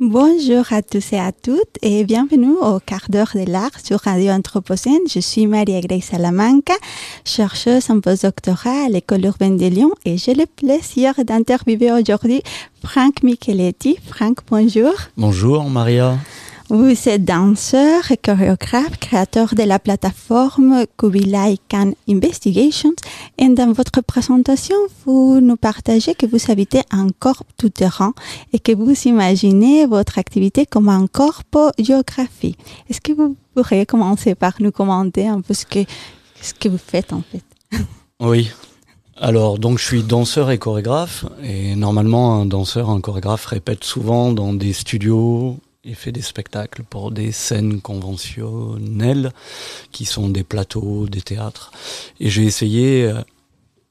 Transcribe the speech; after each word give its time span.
Bonjour 0.00 0.72
à 0.72 0.82
tous 0.82 1.12
et 1.12 1.20
à 1.20 1.30
toutes 1.30 1.78
et 1.80 2.04
bienvenue 2.04 2.56
au 2.60 2.80
quart 2.80 3.06
d'heure 3.08 3.30
de 3.32 3.48
l'art 3.48 3.70
sur 3.82 4.00
Radio 4.00 4.32
Anthropocène. 4.32 4.98
Je 5.08 5.20
suis 5.20 5.46
Maria-Grace 5.46 6.06
Salamanca, 6.06 6.74
chercheuse 7.24 7.90
en 7.90 8.00
postdoctorat 8.00 8.86
à 8.86 8.88
l'École 8.88 9.24
urbaine 9.24 9.56
de 9.56 9.66
Lyon 9.66 9.92
et 10.04 10.16
j'ai 10.16 10.34
le 10.34 10.46
plaisir 10.46 11.14
d'interviewer 11.24 11.92
aujourd'hui 11.92 12.42
Franck 12.84 13.22
Micheletti. 13.22 13.96
Franck, 14.04 14.38
bonjour. 14.50 14.92
Bonjour 15.16 15.70
Maria. 15.70 16.18
Vous 16.70 16.94
êtes 17.10 17.26
danseur 17.26 18.10
et 18.10 18.16
chorégraphe, 18.16 18.98
créateur 18.98 19.54
de 19.54 19.64
la 19.64 19.78
plateforme 19.78 20.86
Kubilai 20.96 21.58
Khan 21.68 21.92
Investigations. 22.08 22.94
Et 23.36 23.50
dans 23.50 23.70
votre 23.72 24.00
présentation, 24.00 24.74
vous 25.04 25.40
nous 25.42 25.56
partagez 25.56 26.14
que 26.14 26.24
vous 26.24 26.50
habitez 26.50 26.80
un 26.90 27.08
corps 27.10 27.42
tout-terrain 27.58 28.14
et 28.54 28.58
que 28.58 28.72
vous 28.72 28.94
imaginez 29.04 29.84
votre 29.84 30.18
activité 30.18 30.64
comme 30.64 30.88
un 30.88 31.06
corpo-géographie. 31.06 32.56
Est-ce 32.88 33.02
que 33.02 33.12
vous 33.12 33.36
pourriez 33.54 33.84
commencer 33.84 34.34
par 34.34 34.54
nous 34.60 34.72
commenter 34.72 35.28
un 35.28 35.42
peu 35.42 35.52
ce 35.52 35.66
que, 35.66 35.80
ce 36.40 36.54
que 36.54 36.70
vous 36.70 36.78
faites 36.78 37.12
en 37.12 37.22
fait? 37.30 37.44
Oui. 38.20 38.50
Alors, 39.16 39.58
donc, 39.58 39.78
je 39.78 39.84
suis 39.84 40.02
danseur 40.02 40.50
et 40.50 40.58
chorégraphe. 40.58 41.24
Et 41.42 41.76
normalement, 41.76 42.40
un 42.40 42.46
danseur, 42.46 42.90
un 42.90 43.00
chorégraphe 43.00 43.46
répète 43.46 43.84
souvent 43.84 44.32
dans 44.32 44.54
des 44.54 44.72
studios 44.72 45.58
et 45.84 45.94
fait 45.94 46.12
des 46.12 46.22
spectacles 46.22 46.82
pour 46.82 47.10
des 47.10 47.32
scènes 47.32 47.80
conventionnelles 47.80 49.32
qui 49.92 50.04
sont 50.04 50.28
des 50.28 50.44
plateaux, 50.44 51.06
des 51.08 51.20
théâtres. 51.20 51.72
Et 52.20 52.30
j'ai 52.30 52.44
essayé 52.44 53.04
euh, 53.04 53.20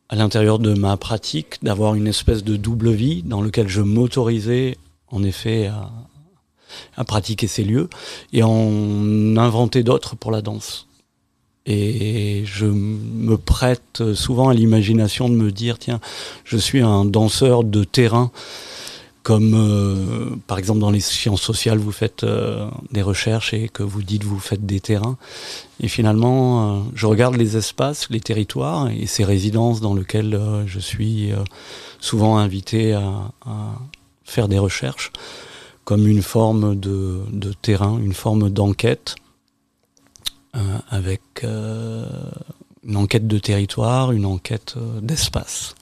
à 0.09 0.15
l'intérieur 0.15 0.59
de 0.59 0.73
ma 0.73 0.97
pratique 0.97 1.63
d'avoir 1.63 1.95
une 1.95 2.07
espèce 2.07 2.43
de 2.43 2.55
double 2.55 2.91
vie 2.91 3.21
dans 3.23 3.41
lequel 3.41 3.67
je 3.67 3.81
m'autorisais 3.81 4.77
en 5.07 5.23
effet 5.23 5.67
à, 5.67 5.91
à, 6.97 7.03
pratiquer 7.03 7.47
ces 7.47 7.63
lieux 7.63 7.89
et 8.31 8.41
en 8.41 9.37
inventer 9.37 9.83
d'autres 9.83 10.15
pour 10.15 10.31
la 10.31 10.41
danse. 10.41 10.87
Et 11.65 12.43
je 12.45 12.65
me 12.65 13.37
prête 13.37 14.03
souvent 14.15 14.49
à 14.49 14.53
l'imagination 14.53 15.29
de 15.29 15.35
me 15.35 15.51
dire, 15.51 15.79
tiens, 15.79 16.01
je 16.43 16.57
suis 16.57 16.81
un 16.81 17.05
danseur 17.05 17.63
de 17.63 17.85
terrain 17.85 18.31
comme 19.23 19.53
euh, 19.55 20.35
par 20.47 20.59
exemple 20.59 20.79
dans 20.79 20.91
les 20.91 20.99
sciences 20.99 21.41
sociales, 21.41 21.77
vous 21.77 21.93
faites 21.93 22.23
euh, 22.23 22.69
des 22.91 23.01
recherches 23.01 23.53
et 23.53 23.69
que 23.69 23.81
vous 23.81 24.03
dites 24.03 24.23
vous 24.23 24.37
faites 24.37 24.65
des 24.65 24.81
terrains. 24.81 25.17
Et 25.79 25.87
finalement, 25.87 26.77
euh, 26.77 26.81
je 26.93 27.05
regarde 27.05 27.35
les 27.35 27.55
espaces, 27.55 28.09
les 28.09 28.19
territoires 28.19 28.89
et 28.89 29.05
ces 29.07 29.23
résidences 29.23 29.79
dans 29.79 29.95
lesquelles 29.95 30.39
je 30.65 30.79
suis 30.79 31.31
souvent 31.99 32.37
invité 32.37 32.93
à, 32.93 33.31
à, 33.45 33.75
faire 34.25 34.49
des 34.49 34.59
recherches 34.59 35.11
comme 35.85 36.07
une 36.07 36.21
forme 36.21 36.79
de, 36.79 37.21
de 37.31 37.53
terrain, 37.53 37.97
une 37.99 38.13
forme 38.13 38.49
d'enquête 38.49 39.15
avec 40.89 41.21
une 41.43 42.95
enquête 42.95 43.27
de 43.27 43.39
territoire, 43.39 44.11
une 44.11 44.25
enquête 44.25 44.75
d'espace. 45.01 45.75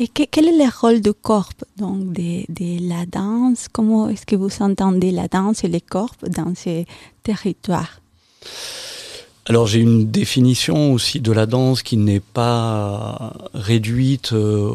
Et 0.00 0.06
que, 0.06 0.22
quel 0.30 0.46
est 0.46 0.56
le 0.56 0.70
rôle 0.80 1.00
du 1.00 1.12
corps 1.12 1.50
donc 1.76 2.12
de, 2.12 2.44
de 2.48 2.88
la 2.88 3.04
danse? 3.04 3.66
Comment 3.72 4.08
est-ce 4.08 4.24
que 4.24 4.36
vous 4.36 4.50
entendez 4.60 5.10
la 5.10 5.26
danse 5.26 5.64
et 5.64 5.68
le 5.68 5.80
corps 5.80 6.14
dans 6.28 6.54
ces 6.54 6.86
territoires 7.22 8.00
alors 9.50 9.66
j'ai 9.66 9.80
une 9.80 10.10
définition 10.10 10.92
aussi 10.92 11.20
de 11.20 11.32
la 11.32 11.46
danse 11.46 11.82
qui 11.82 11.96
n'est 11.96 12.20
pas 12.20 13.32
réduite 13.54 14.34
euh, 14.34 14.74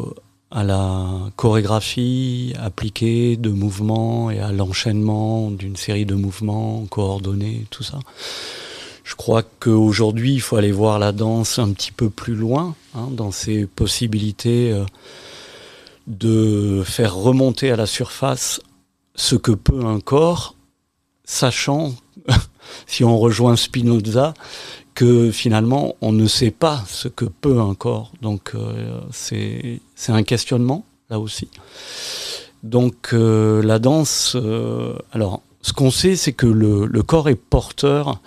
à 0.50 0.64
la 0.64 1.06
chorégraphie 1.36 2.54
appliquée 2.60 3.36
de 3.36 3.50
mouvements 3.50 4.32
et 4.32 4.40
à 4.40 4.50
l'enchaînement 4.50 5.52
d'une 5.52 5.76
série 5.76 6.06
de 6.06 6.16
mouvements 6.16 6.86
coordonnés, 6.90 7.66
tout 7.70 7.84
ça. 7.84 8.00
Je 9.04 9.14
crois 9.14 9.42
qu'aujourd'hui, 9.42 10.32
il 10.32 10.40
faut 10.40 10.56
aller 10.56 10.72
voir 10.72 10.98
la 10.98 11.12
danse 11.12 11.58
un 11.58 11.70
petit 11.72 11.92
peu 11.92 12.08
plus 12.08 12.34
loin, 12.34 12.74
hein, 12.94 13.08
dans 13.10 13.30
ses 13.30 13.66
possibilités 13.66 14.72
euh, 14.72 14.84
de 16.06 16.82
faire 16.84 17.14
remonter 17.14 17.70
à 17.70 17.76
la 17.76 17.86
surface 17.86 18.62
ce 19.14 19.36
que 19.36 19.52
peut 19.52 19.84
un 19.84 20.00
corps, 20.00 20.56
sachant, 21.24 21.94
si 22.86 23.04
on 23.04 23.18
rejoint 23.18 23.56
Spinoza, 23.56 24.32
que 24.94 25.30
finalement, 25.30 25.96
on 26.00 26.12
ne 26.12 26.26
sait 26.26 26.50
pas 26.50 26.82
ce 26.88 27.08
que 27.08 27.26
peut 27.26 27.60
un 27.60 27.74
corps. 27.74 28.10
Donc, 28.22 28.52
euh, 28.54 29.00
c'est 29.12 29.80
un 30.08 30.22
questionnement, 30.22 30.86
là 31.10 31.20
aussi. 31.20 31.48
Donc, 32.62 33.10
euh, 33.12 33.62
la 33.62 33.78
danse, 33.78 34.34
alors, 35.12 35.42
ce 35.64 35.72
qu'on 35.72 35.90
sait, 35.90 36.14
c'est 36.14 36.34
que 36.34 36.46
le, 36.46 37.02
corps 37.02 37.30
est 37.30 37.34
porteur 37.34 38.20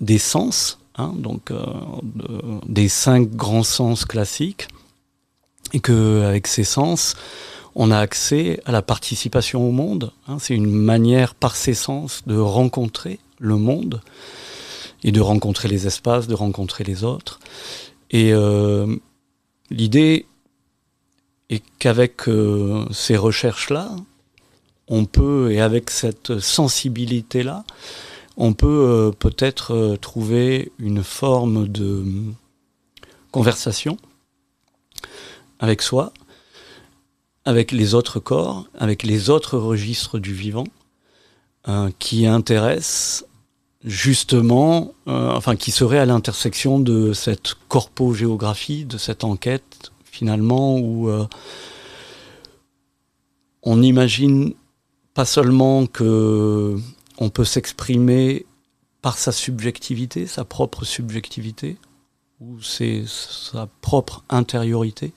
des 0.00 0.18
sens, 0.18 0.78
hein, 0.96 1.12
donc 1.16 1.50
euh, 1.50 1.64
de, 2.02 2.40
des 2.66 2.88
cinq 2.88 3.30
grands 3.30 3.62
sens 3.62 4.04
classiques, 4.04 4.68
et 5.72 5.80
que 5.80 6.22
avec 6.22 6.46
ces 6.46 6.64
sens, 6.64 7.14
on 7.74 7.90
a 7.90 7.98
accès 7.98 8.60
à 8.64 8.72
la 8.72 8.82
participation 8.82 9.66
au 9.66 9.70
monde. 9.70 10.12
Hein, 10.26 10.38
c'est 10.40 10.54
une 10.54 10.70
manière 10.70 11.34
par 11.34 11.56
ces 11.56 11.74
sens 11.74 12.22
de 12.26 12.36
rencontrer 12.36 13.18
le 13.38 13.56
monde 13.56 14.00
et 15.04 15.12
de 15.12 15.20
rencontrer 15.20 15.68
les 15.68 15.86
espaces, 15.86 16.26
de 16.26 16.34
rencontrer 16.34 16.84
les 16.84 17.04
autres. 17.04 17.38
Et 18.10 18.32
euh, 18.32 18.96
l'idée 19.70 20.26
est 21.50 21.62
qu'avec 21.78 22.28
euh, 22.28 22.84
ces 22.90 23.16
recherches-là, 23.16 23.90
on 24.88 25.04
peut, 25.04 25.52
et 25.52 25.60
avec 25.60 25.90
cette 25.90 26.40
sensibilité-là, 26.40 27.64
on 28.38 28.52
peut 28.52 28.66
euh, 28.66 29.10
peut-être 29.10 29.74
euh, 29.74 29.96
trouver 29.96 30.70
une 30.78 31.02
forme 31.02 31.66
de 31.66 32.04
conversation 33.32 33.98
avec 35.58 35.82
soi, 35.82 36.12
avec 37.44 37.72
les 37.72 37.94
autres 37.94 38.20
corps, 38.20 38.66
avec 38.78 39.02
les 39.02 39.28
autres 39.28 39.58
registres 39.58 40.20
du 40.20 40.32
vivant, 40.32 40.68
euh, 41.66 41.90
qui 41.98 42.26
intéressent 42.26 43.26
justement, 43.84 44.92
enfin 45.06 45.54
qui 45.54 45.70
serait 45.70 46.00
à 46.00 46.04
l'intersection 46.04 46.80
de 46.80 47.12
cette 47.12 47.54
corpo-géographie, 47.68 48.84
de 48.84 48.98
cette 48.98 49.22
enquête 49.22 49.92
finalement 50.04 50.76
où 50.78 51.08
on 53.62 53.80
imagine 53.80 54.52
pas 55.14 55.24
seulement 55.24 55.86
que 55.86 56.76
on 57.18 57.30
peut 57.30 57.44
s'exprimer 57.44 58.46
par 59.02 59.18
sa 59.18 59.32
subjectivité, 59.32 60.26
sa 60.26 60.44
propre 60.44 60.84
subjectivité, 60.84 61.76
ou 62.40 62.60
sa 62.62 63.68
propre 63.80 64.22
intériorité, 64.28 65.12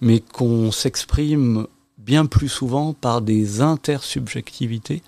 mais 0.00 0.20
qu'on 0.20 0.70
s'exprime 0.70 1.66
bien 1.98 2.26
plus 2.26 2.48
souvent 2.48 2.92
par 2.92 3.22
des 3.22 3.60
intersubjectivités, 3.60 5.02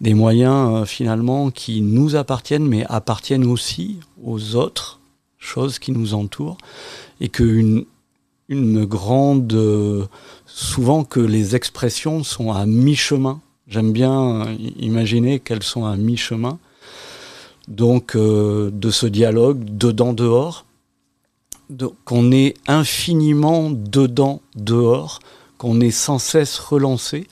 des 0.00 0.14
moyens 0.14 0.82
euh, 0.82 0.84
finalement 0.84 1.50
qui 1.50 1.82
nous 1.82 2.16
appartiennent, 2.16 2.66
mais 2.66 2.84
appartiennent 2.88 3.44
aussi 3.44 4.00
aux 4.24 4.56
autres 4.56 5.00
choses 5.38 5.78
qui 5.78 5.92
nous 5.92 6.14
entourent, 6.14 6.58
et 7.20 7.28
qu'une 7.28 7.84
une 8.48 8.84
grande, 8.84 9.52
euh, 9.54 10.06
souvent 10.46 11.04
que 11.04 11.20
les 11.20 11.54
expressions 11.56 12.22
sont 12.22 12.52
à 12.52 12.66
mi-chemin 12.66 13.40
J'aime 13.68 13.92
bien 13.92 14.46
euh, 14.46 14.56
imaginer 14.78 15.38
qu'elles 15.38 15.62
sont 15.62 15.84
à 15.84 15.96
mi-chemin. 15.96 16.58
Donc, 17.68 18.16
euh, 18.16 18.70
de 18.72 18.90
ce 18.90 19.06
dialogue 19.06 19.64
dedans-dehors, 19.64 20.66
qu'on 22.04 22.32
est 22.32 22.54
infiniment 22.66 23.70
dedans-dehors, 23.70 25.20
qu'on 25.58 25.80
est 25.80 25.92
sans 25.92 26.18
cesse 26.18 26.58
relancé 26.58 27.28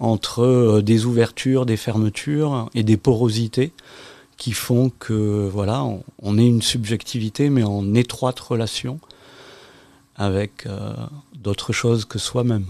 entre 0.00 0.42
euh, 0.42 0.82
des 0.82 1.04
ouvertures, 1.04 1.66
des 1.66 1.76
fermetures 1.76 2.70
et 2.74 2.82
des 2.82 2.96
porosités 2.96 3.72
qui 4.38 4.52
font 4.52 4.90
que, 4.98 5.48
voilà, 5.52 5.84
on, 6.20 6.38
est 6.38 6.46
une 6.46 6.62
subjectivité, 6.62 7.50
mais 7.50 7.62
en 7.62 7.94
étroite 7.94 8.40
relation 8.40 8.98
avec 10.16 10.66
d'autres 11.36 11.72
choses 11.72 12.04
que 12.04 12.18
soi-même. 12.18 12.66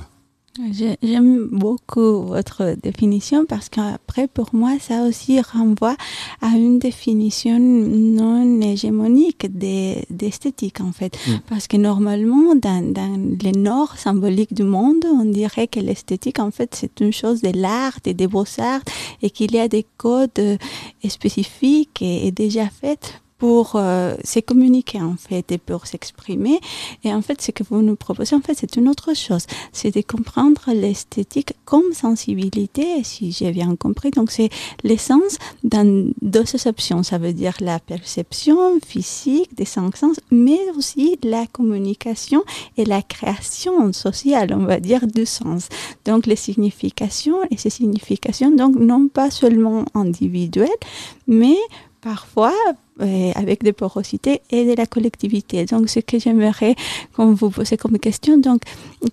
J'aime 1.02 1.48
beaucoup 1.50 2.24
votre 2.24 2.76
définition 2.82 3.46
parce 3.46 3.70
qu'après, 3.70 4.28
pour 4.28 4.54
moi, 4.54 4.72
ça 4.78 5.04
aussi 5.04 5.40
renvoie 5.40 5.96
à 6.42 6.48
une 6.48 6.78
définition 6.78 7.58
non 7.58 8.60
hégémonique 8.60 9.46
d'esthétique, 9.50 10.82
en 10.82 10.92
fait. 10.92 11.16
Mm. 11.26 11.30
Parce 11.48 11.68
que 11.68 11.78
normalement, 11.78 12.54
dans, 12.54 12.92
dans 12.92 13.16
le 13.16 13.58
nord 13.58 13.96
symbolique 13.96 14.52
du 14.52 14.64
monde, 14.64 15.04
on 15.06 15.24
dirait 15.24 15.68
que 15.68 15.80
l'esthétique, 15.80 16.38
en 16.38 16.50
fait, 16.50 16.74
c'est 16.74 17.00
une 17.00 17.14
chose 17.14 17.40
de 17.40 17.58
l'art 17.58 17.98
et 18.04 18.12
des 18.12 18.26
beaux-arts 18.26 18.82
et 19.22 19.30
qu'il 19.30 19.54
y 19.54 19.58
a 19.58 19.68
des 19.68 19.86
codes 19.96 20.58
spécifiques 21.08 22.02
et, 22.02 22.26
et 22.26 22.30
déjà 22.30 22.68
faits 22.68 23.21
pour 23.42 23.72
euh, 23.74 24.14
se 24.22 24.38
communiquer 24.38 25.00
en 25.00 25.16
fait 25.16 25.50
et 25.50 25.58
pour 25.58 25.88
s'exprimer. 25.88 26.60
Et 27.02 27.12
en 27.12 27.22
fait, 27.22 27.42
ce 27.42 27.50
que 27.50 27.64
vous 27.64 27.82
nous 27.82 27.96
proposez, 27.96 28.36
en 28.36 28.40
fait, 28.40 28.54
c'est 28.56 28.76
une 28.76 28.88
autre 28.88 29.16
chose. 29.16 29.46
C'est 29.72 29.92
de 29.92 30.00
comprendre 30.00 30.62
l'esthétique 30.68 31.54
comme 31.64 31.92
sensibilité, 31.92 33.02
si 33.02 33.32
j'ai 33.32 33.50
bien 33.50 33.74
compris. 33.74 34.12
Donc, 34.12 34.30
c'est 34.30 34.48
l'essence 34.84 35.38
dans 35.64 36.12
deux 36.22 36.44
options. 36.66 37.02
Ça 37.02 37.18
veut 37.18 37.32
dire 37.32 37.54
la 37.58 37.80
perception 37.80 38.78
physique 38.86 39.52
des 39.56 39.64
sens, 39.64 40.20
mais 40.30 40.60
aussi 40.76 41.18
la 41.24 41.44
communication 41.48 42.44
et 42.76 42.84
la 42.84 43.02
création 43.02 43.92
sociale, 43.92 44.54
on 44.56 44.66
va 44.66 44.78
dire, 44.78 45.08
du 45.08 45.26
sens. 45.26 45.68
Donc, 46.04 46.26
les 46.26 46.36
significations 46.36 47.38
et 47.50 47.56
ces 47.56 47.70
significations, 47.70 48.52
donc, 48.52 48.76
non 48.76 49.08
pas 49.08 49.32
seulement 49.32 49.84
individuelles, 49.94 50.68
mais 51.26 51.56
parfois 52.00 52.54
euh, 53.00 53.32
avec 53.34 53.62
des 53.62 53.72
porosités 53.72 54.42
et 54.50 54.64
de 54.66 54.74
la 54.74 54.86
collectivité. 54.86 55.64
Donc, 55.64 55.88
ce 55.88 56.00
que 56.00 56.18
j'aimerais 56.18 56.74
qu'on 57.14 57.32
vous 57.32 57.50
poser 57.50 57.76
comme 57.76 57.98
question, 57.98 58.36
donc, 58.36 58.62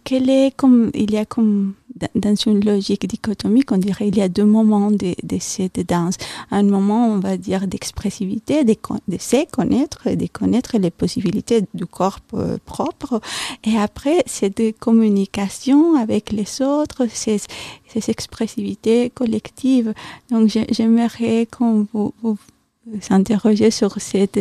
quel 0.03 0.29
est 0.29 0.53
comme, 0.55 0.91
il 0.93 1.11
y 1.11 1.17
a 1.17 1.25
comme, 1.25 1.73
dans 2.15 2.35
une 2.35 2.63
logique 2.63 3.07
dichotomique, 3.07 3.71
on 3.71 3.77
dirait 3.77 4.09
il 4.09 4.17
y 4.17 4.21
a 4.21 4.29
deux 4.29 4.45
moments 4.45 4.91
de, 4.91 5.15
de 5.23 5.37
cette 5.39 5.79
danse. 5.87 6.15
Un 6.51 6.63
moment, 6.63 7.07
on 7.07 7.19
va 7.19 7.37
dire, 7.37 7.67
d'expressivité, 7.67 8.63
de, 8.63 8.75
de 9.07 9.17
se 9.17 9.49
connaître, 9.49 10.09
de 10.09 10.27
connaître 10.27 10.77
les 10.77 10.91
possibilités 10.91 11.63
du 11.73 11.85
corps 11.85 12.19
euh, 12.33 12.57
propre. 12.65 13.21
Et 13.63 13.77
après, 13.77 14.23
c'est 14.25 14.57
de 14.57 14.71
communication 14.71 15.95
avec 15.95 16.31
les 16.31 16.61
autres, 16.61 17.07
ces, 17.11 17.39
ces 17.87 18.09
expressivités 18.09 19.09
collectives. 19.09 19.93
Donc, 20.31 20.49
j'aimerais 20.69 21.47
qu'on 21.47 21.87
vous, 21.93 22.13
vous 22.21 22.37
s'interroger 23.01 23.71
sur 23.71 23.99
cette 23.99 24.39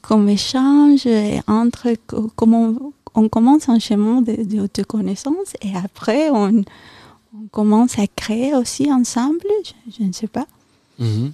comme 0.00 0.28
échange 0.28 1.06
entre 1.46 1.88
comment 2.36 2.74
on 3.14 3.28
commence 3.28 3.68
un 3.68 3.78
chemin 3.78 4.22
de, 4.22 4.68
de, 4.72 4.82
connaissance 4.82 5.54
et 5.62 5.76
après 5.76 6.30
on, 6.30 6.64
commence 7.52 7.98
à 7.98 8.06
créer 8.06 8.54
aussi 8.54 8.92
ensemble, 8.92 9.46
je, 9.98 10.04
ne 10.04 10.12
sais 10.12 10.26
pas. 10.26 10.46
Mhm. 10.98 11.32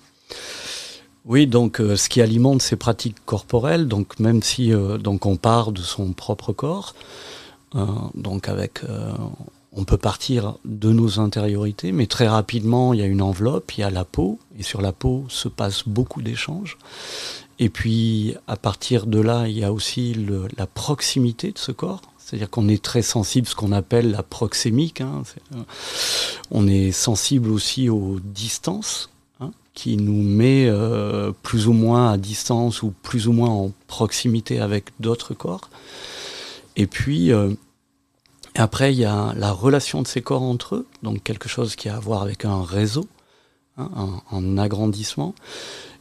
Oui, 1.24 1.46
donc 1.46 1.80
euh, 1.80 1.96
ce 1.96 2.08
qui 2.08 2.20
alimente 2.22 2.62
ces 2.62 2.76
pratiques 2.76 3.16
corporelles, 3.24 3.88
donc 3.88 4.18
même 4.20 4.42
si 4.42 4.72
euh, 4.72 4.98
donc 4.98 5.26
on 5.26 5.36
part 5.36 5.72
de 5.72 5.80
son 5.80 6.12
propre 6.12 6.52
corps, 6.52 6.94
euh, 7.74 7.84
donc 8.14 8.48
avec 8.48 8.82
on 9.76 9.84
peut 9.84 9.98
partir 9.98 10.56
de 10.64 10.90
nos 10.90 11.20
intériorités, 11.20 11.92
mais 11.92 12.06
très 12.06 12.26
rapidement, 12.26 12.94
il 12.94 13.00
y 13.00 13.02
a 13.02 13.06
une 13.06 13.20
enveloppe, 13.20 13.72
il 13.76 13.82
y 13.82 13.84
a 13.84 13.90
la 13.90 14.04
peau, 14.04 14.38
et 14.58 14.62
sur 14.62 14.80
la 14.80 14.92
peau 14.92 15.26
se 15.28 15.48
passe 15.48 15.86
beaucoup 15.86 16.22
d'échanges. 16.22 16.78
Et 17.58 17.68
puis, 17.68 18.34
à 18.46 18.56
partir 18.56 19.06
de 19.06 19.20
là, 19.20 19.46
il 19.48 19.58
y 19.58 19.64
a 19.64 19.72
aussi 19.72 20.16
la 20.56 20.66
proximité 20.66 21.52
de 21.52 21.58
ce 21.58 21.72
corps. 21.72 22.02
C'est-à-dire 22.18 22.50
qu'on 22.50 22.68
est 22.68 22.82
très 22.82 23.02
sensible, 23.02 23.46
ce 23.46 23.54
qu'on 23.54 23.70
appelle 23.70 24.10
la 24.10 24.22
proxémique. 24.22 25.00
Hein, 25.00 25.22
euh, 25.54 25.60
on 26.50 26.66
est 26.66 26.90
sensible 26.90 27.50
aussi 27.50 27.88
aux 27.88 28.18
distances, 28.20 29.10
hein, 29.40 29.52
qui 29.74 29.96
nous 29.96 30.22
met 30.22 30.66
euh, 30.66 31.32
plus 31.42 31.68
ou 31.68 31.72
moins 31.72 32.10
à 32.10 32.16
distance 32.16 32.82
ou 32.82 32.92
plus 33.02 33.28
ou 33.28 33.32
moins 33.32 33.50
en 33.50 33.72
proximité 33.86 34.58
avec 34.58 34.86
d'autres 34.98 35.34
corps. 35.34 35.70
Et 36.74 36.86
puis, 36.86 37.32
euh, 37.32 37.52
et 38.56 38.58
après, 38.58 38.94
il 38.94 38.98
y 38.98 39.04
a 39.04 39.34
la 39.36 39.52
relation 39.52 40.00
de 40.00 40.06
ces 40.06 40.22
corps 40.22 40.42
entre 40.42 40.76
eux, 40.76 40.86
donc 41.02 41.22
quelque 41.22 41.46
chose 41.46 41.76
qui 41.76 41.90
a 41.90 41.96
à 41.96 42.00
voir 42.00 42.22
avec 42.22 42.46
un 42.46 42.64
réseau, 42.64 43.06
hein, 43.76 44.22
un, 44.32 44.56
agrandissement. 44.56 45.34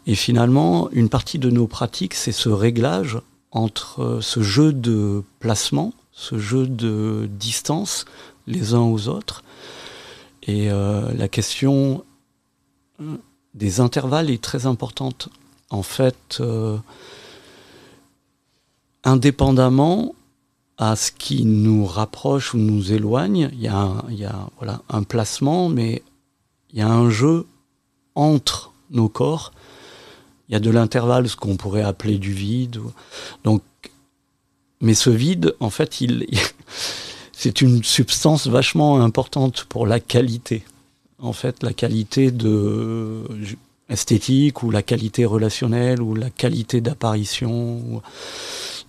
Et 0.07 0.15
finalement, 0.15 0.89
une 0.91 1.09
partie 1.09 1.37
de 1.37 1.49
nos 1.49 1.67
pratiques, 1.67 2.13
c'est 2.13 2.31
ce 2.31 2.47
réglage 2.47 3.19
entre 3.51 4.19
ce 4.21 4.41
jeu 4.41 4.71
de 4.71 5.21
placement, 5.39 5.91
ce 6.13 6.37
jeu 6.37 6.65
de 6.65 7.27
distance 7.29 8.05
les 8.47 8.73
uns 8.73 8.83
aux 8.83 9.09
autres. 9.09 9.43
Et 10.43 10.71
euh, 10.71 11.11
la 11.13 11.27
question 11.27 12.05
euh, 13.01 13.17
des 13.53 13.81
intervalles 13.81 14.29
est 14.29 14.41
très 14.41 14.65
importante. 14.65 15.27
En 15.71 15.83
fait, 15.83 16.37
euh, 16.39 16.77
indépendamment 19.03 20.15
à 20.77 20.95
ce 20.95 21.11
qui 21.11 21.45
nous 21.45 21.85
rapproche 21.85 22.53
ou 22.53 22.57
nous 22.57 22.91
éloigne. 22.91 23.49
Il 23.53 23.61
y 23.61 23.67
a, 23.67 23.77
un, 23.77 24.03
il 24.09 24.17
y 24.17 24.25
a 24.25 24.47
voilà, 24.57 24.81
un 24.89 25.03
placement, 25.03 25.69
mais 25.69 26.03
il 26.73 26.79
y 26.79 26.81
a 26.81 26.89
un 26.89 27.09
jeu 27.09 27.45
entre 28.15 28.73
nos 28.91 29.09
corps. 29.09 29.53
Il 30.47 30.53
y 30.53 30.55
a 30.55 30.59
de 30.59 30.69
l'intervalle, 30.69 31.27
ce 31.27 31.35
qu'on 31.35 31.57
pourrait 31.57 31.81
appeler 31.81 32.17
du 32.17 32.33
vide. 32.33 32.79
Donc, 33.43 33.61
mais 34.81 34.93
ce 34.93 35.09
vide, 35.09 35.55
en 35.59 35.69
fait, 35.69 36.01
il, 36.01 36.27
c'est 37.31 37.61
une 37.61 37.83
substance 37.83 38.47
vachement 38.47 39.01
importante 39.01 39.65
pour 39.69 39.87
la 39.87 39.99
qualité. 39.99 40.63
En 41.19 41.33
fait, 41.33 41.63
la 41.63 41.73
qualité 41.73 42.31
de 42.31 43.23
esthétique 43.89 44.63
ou 44.63 44.71
la 44.71 44.81
qualité 44.81 45.25
relationnelle 45.25 46.01
ou 46.01 46.15
la 46.15 46.29
qualité 46.29 46.81
d'apparition. 46.81 48.01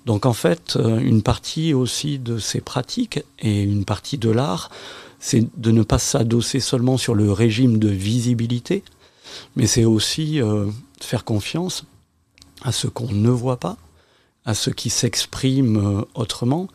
Donc 0.06 0.24
en 0.24 0.32
fait, 0.32 0.76
euh, 0.76 1.00
une 1.00 1.22
partie 1.22 1.74
aussi 1.74 2.20
de 2.20 2.38
ces 2.38 2.60
pratiques 2.60 3.24
et 3.40 3.62
une 3.62 3.84
partie 3.84 4.18
de 4.18 4.30
l'art, 4.30 4.70
c'est 5.18 5.44
de 5.60 5.72
ne 5.72 5.82
pas 5.82 5.98
s'adosser 5.98 6.60
seulement 6.60 6.96
sur 6.96 7.14
le 7.14 7.32
régime 7.32 7.78
de 7.78 7.88
visibilité, 7.88 8.84
mais 9.56 9.66
c'est 9.66 9.84
aussi 9.84 10.40
euh, 10.40 10.70
faire 11.00 11.24
confiance 11.24 11.84
à 12.62 12.70
ce 12.70 12.86
qu'on 12.86 13.10
ne 13.10 13.30
voit 13.30 13.58
pas, 13.58 13.76
à 14.44 14.54
ce 14.54 14.70
qui 14.70 14.90
s'exprime 14.90 15.76
euh, 15.76 16.02
autrement, 16.14 16.68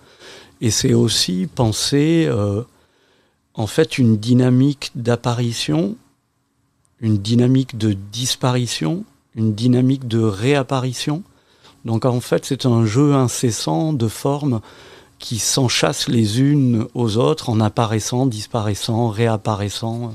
et 0.60 0.70
c'est 0.70 0.94
aussi 0.94 1.48
penser 1.48 2.30
en 3.56 3.66
fait 3.66 3.98
une 3.98 4.18
dynamique 4.18 4.92
d'apparition, 4.94 5.96
une 7.00 7.18
dynamique 7.18 7.80
de 7.80 7.94
disparition, 7.94 9.04
une 9.34 9.56
dynamique 9.56 10.08
de 10.08 10.20
réapparition 10.20 11.24
donc 11.86 12.06
en 12.06 12.20
fait, 12.22 12.46
c'est 12.46 12.66
un 12.66 12.86
jeu 12.86 13.14
incessant 13.14 13.94
de 13.94 14.08
formes 14.08 14.62
qui 15.20 15.40
s'enchassent 15.40 16.08
les 16.08 16.42
unes 16.42 16.88
aux 16.96 17.18
autres 17.18 17.50
en 17.50 17.60
apparaissant, 17.60 18.26
disparaissant, 18.26 19.10
réapparaissant. 19.10 20.14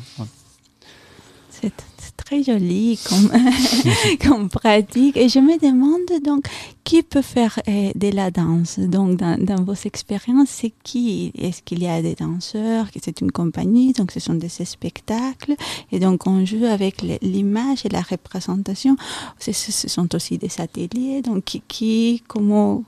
Très 2.16 2.42
joli 2.42 2.98
comme, 4.22 4.48
pratique. 4.48 5.16
Et 5.16 5.28
je 5.28 5.38
me 5.38 5.58
demande 5.58 6.22
donc 6.22 6.46
qui 6.84 7.02
peut 7.02 7.22
faire 7.22 7.58
euh, 7.68 7.90
de 7.94 8.10
la 8.10 8.30
danse? 8.30 8.78
Donc 8.78 9.16
dans, 9.16 9.64
vos 9.64 9.74
expériences, 9.74 10.48
c'est 10.48 10.72
qui? 10.82 11.32
Est-ce 11.36 11.62
qu'il 11.62 11.82
y 11.82 11.86
a 11.86 12.02
des 12.02 12.14
danseurs? 12.14 12.86
C'est 13.02 13.20
une 13.20 13.32
compagnie, 13.32 13.92
donc 13.92 14.10
ce 14.12 14.20
sont 14.20 14.34
des 14.34 14.48
spectacles. 14.48 15.54
Et 15.92 15.98
donc 15.98 16.26
on 16.26 16.44
joue 16.44 16.64
avec 16.64 17.02
l'image 17.22 17.84
et 17.84 17.88
la 17.88 18.02
représentation. 18.02 18.96
Ce, 19.38 19.52
sont 19.52 20.14
aussi 20.14 20.38
des 20.38 20.60
ateliers. 20.60 21.22
Donc 21.22 21.44
qui, 21.44 21.62
qui 21.66 22.22
comment 22.26 22.84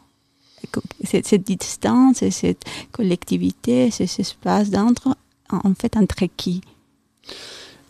cette, 1.04 1.26
cette 1.26 1.44
distance 1.44 2.22
et 2.22 2.30
cette 2.30 2.64
collectivité, 2.92 3.90
cet 3.90 4.18
espace 4.18 4.70
d'entre, 4.70 5.16
en 5.50 5.74
fait, 5.74 5.96
entre 5.96 6.24
qui? 6.36 6.60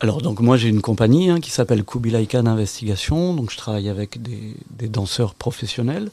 Alors 0.00 0.23
donc 0.23 0.40
moi 0.40 0.57
j'ai 0.57 0.69
une 0.69 0.81
compagnie 0.81 1.28
hein, 1.31 1.40
qui 1.40 1.50
s'appelle 1.50 1.85
Kubilai 1.85 2.26
Khan 2.26 2.47
Investigation, 2.47 3.35
donc 3.35 3.50
je 3.50 3.57
travaille 3.57 3.88
avec 3.88 4.23
des, 4.23 4.55
des 4.71 4.88
danseurs 4.88 5.35
professionnels 5.35 6.11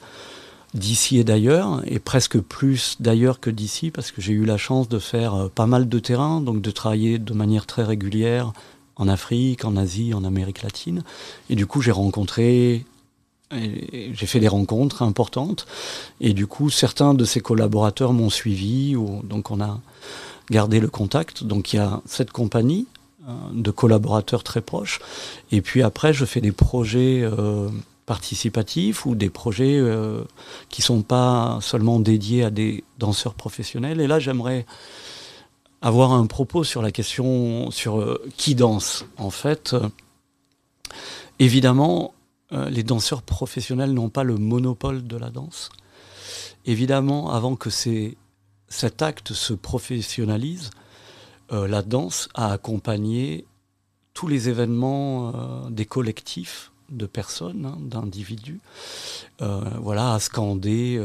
d'ici 0.74 1.18
et 1.20 1.24
d'ailleurs, 1.24 1.82
et 1.86 2.00
presque 2.00 2.40
plus 2.40 2.98
d'ailleurs 3.00 3.40
que 3.40 3.50
d'ici, 3.50 3.92
parce 3.92 4.12
que 4.12 4.22
j'ai 4.22 4.34
eu 4.34 4.44
la 4.44 4.58
chance 4.58 4.90
de 4.90 5.00
faire 5.00 5.34
euh, 5.36 5.48
pas 5.48 5.68
mal 5.68 5.88
de 5.88 6.00
terrain, 6.00 6.42
donc 6.42 6.62
de 6.62 6.72
travailler 6.72 7.18
de 7.18 7.34
manière 7.34 7.66
très 7.66 7.84
régulière 7.84 8.52
en 8.98 9.08
Afrique, 9.08 9.66
en 9.66 9.78
Asie, 9.78 10.14
en 10.14 10.24
Amérique 10.24 10.64
latine, 10.64 11.04
et 11.50 11.56
du 11.56 11.66
coup 11.66 11.82
j'ai 11.82 11.92
rencontré 11.92 12.86
j'ai 13.52 14.26
fait 14.26 14.40
des 14.40 14.48
rencontres 14.48 15.04
importantes. 15.04 15.66
Et 16.20 16.34
du 16.34 16.48
coup 16.48 16.70
certains 16.70 17.14
de 17.14 17.24
ces 17.24 17.40
collaborateurs 17.40 18.12
m'ont 18.12 18.32
suivi 18.32 18.96
donc 19.24 19.52
on 19.52 19.62
a 19.62 19.80
gardé 20.50 20.80
le 20.80 20.90
contact. 20.90 21.44
Donc 21.44 21.72
il 21.72 21.78
y 21.78 21.80
a 21.80 22.02
cette 22.06 22.32
compagnie 22.32 22.88
de 23.54 23.72
collaborateurs 23.72 24.44
très 24.44 24.62
proches. 24.62 25.00
Et 25.52 25.62
puis 25.62 25.82
après, 25.82 26.14
je 26.14 26.26
fais 26.26 26.42
des 26.42 26.52
projets 26.52 27.22
euh, 27.24 27.70
participatifs 28.06 29.06
ou 29.06 29.16
des 29.16 29.30
projets 29.30 29.78
euh, 29.78 30.24
qui 30.70 30.82
sont 30.82 31.02
pas 31.02 31.60
seulement 31.62 32.00
dédiés 32.00 32.44
à 32.44 32.50
des 32.52 32.84
danseurs 33.00 33.34
professionnels. 33.34 34.00
Et 34.02 34.08
là, 34.08 34.20
j'aimerais 34.20 34.66
avoir 35.82 36.14
un 36.14 36.26
propos 36.26 36.64
sur 36.64 36.82
la 36.82 36.92
question 36.92 37.72
sur 37.72 38.20
qui 38.38 38.56
danse. 38.56 39.06
En 39.18 39.30
fait, 39.30 39.76
évidemment, 41.40 42.14
les 42.52 42.84
danseurs 42.84 43.22
professionnels 43.22 43.94
n'ont 43.94 44.10
pas 44.10 44.24
le 44.24 44.38
monopole 44.38 45.06
de 45.06 45.18
la 45.18 45.30
danse. 45.30 45.70
Évidemment, 46.66 47.32
avant 47.32 47.56
que 47.56 47.70
cet 47.70 49.02
acte 49.02 49.34
se 49.34 49.54
professionnalise, 49.54 50.72
euh, 51.52 51.68
la 51.68 51.82
danse 51.82 52.30
a 52.34 52.52
accompagné 52.52 53.46
tous 54.14 54.28
les 54.28 54.50
événements 54.50 55.34
euh, 55.36 55.70
des 55.70 55.86
collectifs 55.86 56.72
de 56.90 57.06
personnes, 57.06 57.66
hein, 57.66 57.78
d'individus, 57.80 58.60
euh, 59.42 59.62
voilà, 59.80 60.14
à 60.14 60.20
scander 60.20 61.02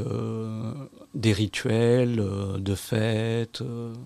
des 1.14 1.32
rituels 1.32 2.22
de 2.58 2.74
fêtes. 2.74 3.62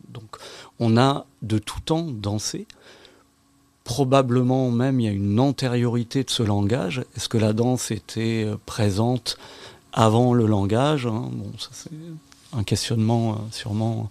donc, 0.08 0.36
on 0.78 0.96
a 0.96 1.26
de 1.42 1.58
tout 1.58 1.80
temps 1.80 2.06
dansé. 2.06 2.66
Probablement 3.82 4.70
même 4.70 5.00
il 5.00 5.04
y 5.04 5.08
a 5.08 5.12
une 5.12 5.38
antériorité 5.38 6.24
de 6.24 6.30
ce 6.30 6.42
langage. 6.42 7.04
Est-ce 7.16 7.28
que 7.28 7.36
la 7.36 7.52
danse 7.52 7.90
était 7.90 8.48
présente 8.64 9.36
avant 9.92 10.32
le 10.32 10.46
langage 10.46 11.06
hein? 11.06 11.28
Bon, 11.32 11.52
ça 11.58 11.68
c'est 11.72 11.90
un 12.54 12.62
questionnement 12.62 13.46
sûrement 13.50 14.08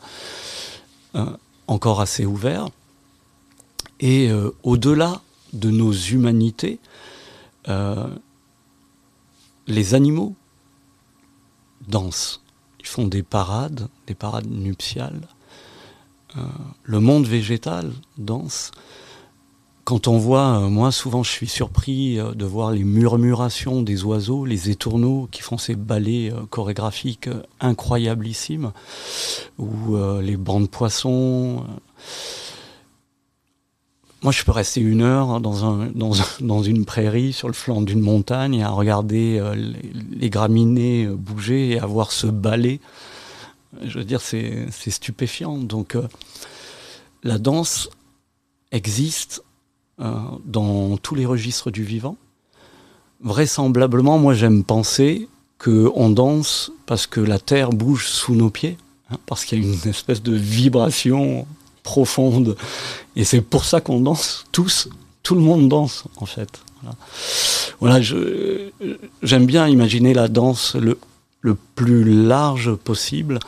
encore 1.68 2.02
assez 2.02 2.26
ouvert. 2.26 2.70
Et 4.00 4.30
euh, 4.30 4.52
au-delà 4.64 5.22
de 5.54 5.70
nos 5.70 5.94
humanités, 5.94 6.80
euh, 7.70 8.08
les 9.68 9.94
animaux 9.94 10.36
dansent. 11.88 12.42
Ils 12.80 12.88
font 12.88 13.08
des 13.08 13.24
parades, 13.24 13.88
des 14.08 14.16
parades 14.16 14.50
nuptiales. 14.50 15.28
Euh, 16.36 16.42
le 16.84 17.00
monde 17.00 17.26
végétal 17.26 17.94
danse. 18.18 18.72
Quand 19.94 20.08
on 20.08 20.18
voit, 20.18 20.60
moi 20.72 20.92
souvent 20.92 21.22
je 21.22 21.30
suis 21.30 21.48
surpris 21.48 22.18
de 22.18 22.46
voir 22.46 22.72
les 22.72 22.84
murmurations 22.84 23.84
des 23.84 24.04
oiseaux, 24.04 24.44
les 24.44 24.72
étourneaux 24.72 25.28
qui 25.30 25.44
font 25.44 25.60
ces 25.60 25.76
ballets 25.76 26.34
chorégraphiques 26.50 27.30
incroyablissimes, 27.60 28.72
ou 29.60 29.96
les 30.20 30.36
bancs 30.36 30.64
de 30.64 30.68
poissons. 30.68 31.64
Moi, 34.24 34.32
je 34.32 34.44
peux 34.44 34.52
rester 34.52 34.82
une 34.82 35.04
heure 35.04 35.40
dans, 35.40 35.64
un, 35.64 35.92
dans, 36.40 36.64
une 36.64 36.86
prairie, 36.86 37.32
sur 37.32 37.48
le 37.48 37.54
flanc 37.54 37.84
d'une 37.84 38.02
montagne, 38.02 38.64
à 38.64 38.70
regarder 38.70 39.38
euh, 39.38 39.54
les, 39.54 40.30
graminées 40.32 41.06
euh, 41.06 41.16
bouger 41.16 41.70
et 41.70 41.80
à 41.80 41.86
voir 41.86 42.12
ce 42.12 42.26
balai. 42.26 42.80
Je 43.84 44.00
veux 44.00 44.06
dire, 44.06 44.22
c'est 44.22 44.72
stupéfiant. 44.72 45.60
Donc, 45.60 45.94
euh, 45.96 46.08
la 47.24 47.38
danse 47.38 47.92
existe 48.72 49.44
dans 50.00 50.98
tous 50.98 51.16
les 51.16 51.26
registres 51.26 51.72
du 51.72 51.84
vivant. 51.84 52.18
Vraisemblablement, 53.22 54.18
moi, 54.18 54.34
j'aime 54.34 54.64
penser 54.64 55.30
qu'on 55.58 56.10
danse 56.10 56.72
parce 56.86 57.08
que 57.08 57.22
la 57.22 57.40
terre 57.40 57.70
bouge 57.70 58.08
sous 58.08 58.36
nos 58.36 58.50
pieds, 58.50 58.78
hein, 59.10 59.18
parce 59.26 59.46
qu'il 59.46 59.64
y 59.64 59.66
a 59.66 59.74
une 59.74 59.90
espèce 59.90 60.22
de 60.22 60.34
vibration 60.34 61.48
profonde. 61.84 62.58
Et 63.16 63.24
c'est 63.24 63.42
pour 63.42 63.66
ça 63.66 63.80
qu'on 63.80 64.02
danse 64.02 64.46
tous. 64.52 64.90
Tout 65.22 65.36
le 65.36 65.42
monde 65.42 65.70
danse, 65.70 66.04
en 66.18 66.26
fait. 66.26 66.62
Voilà, 67.80 68.02
j'aime 68.02 69.46
bien 69.46 69.68
imaginer 69.68 70.14
la 70.14 70.28
danse 70.28 70.76
le, 70.76 70.98
plus 71.76 72.04
large 72.04 72.76
possible, 72.76 73.40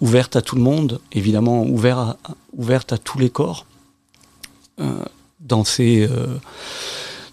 ouverte 0.00 0.36
à 0.36 0.42
tout 0.42 0.56
le 0.56 0.62
monde, 0.62 1.00
évidemment 1.12 1.62
ouverte 1.64 1.98
à, 1.98 2.34
ouverte 2.54 2.92
à 2.92 2.98
tous 2.98 3.18
les 3.18 3.30
corps. 3.30 3.66
Euh, 4.80 5.04
dans, 5.40 5.64
ces, 5.64 6.08
euh, 6.10 6.26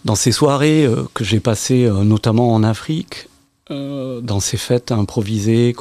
dans 0.06 0.16
ces 0.16 0.32
soirées 0.32 0.86
euh, 0.86 1.04
que 1.14 1.24
j'ai 1.24 1.40
passées 1.40 1.90
notamment 2.04 2.54
en 2.54 2.64
Afrique, 2.64 3.30
dans 3.70 4.40
ces 4.40 4.56
fêtes 4.56 4.94
improvisées, 4.94 5.76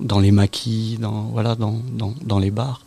dans 0.00 0.18
les 0.18 0.32
maquis, 0.32 0.98
dans, 1.00 1.30
voilà, 1.32 1.54
dans, 1.54 1.80
dans, 1.92 2.12
dans 2.20 2.40
les 2.40 2.50
bars, 2.50 2.80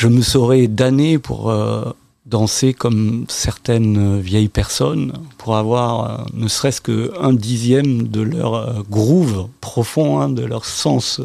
je 0.00 0.08
me 0.08 0.22
serais 0.22 0.66
damné 0.66 1.18
pour 1.18 1.50
euh, 1.50 1.84
danser 2.24 2.72
comme 2.72 3.26
certaines 3.28 4.18
vieilles 4.18 4.48
personnes, 4.48 5.12
pour 5.36 5.56
avoir 5.56 5.90
euh, 6.20 6.24
ne 6.32 6.48
serait-ce 6.48 6.80
qu'un 6.80 7.34
dixième 7.34 8.08
de 8.08 8.22
leur 8.22 8.54
euh, 8.54 8.80
groove 8.88 9.48
profond, 9.60 10.18
hein, 10.18 10.30
de 10.30 10.42
leur 10.42 10.64
sens 10.64 11.20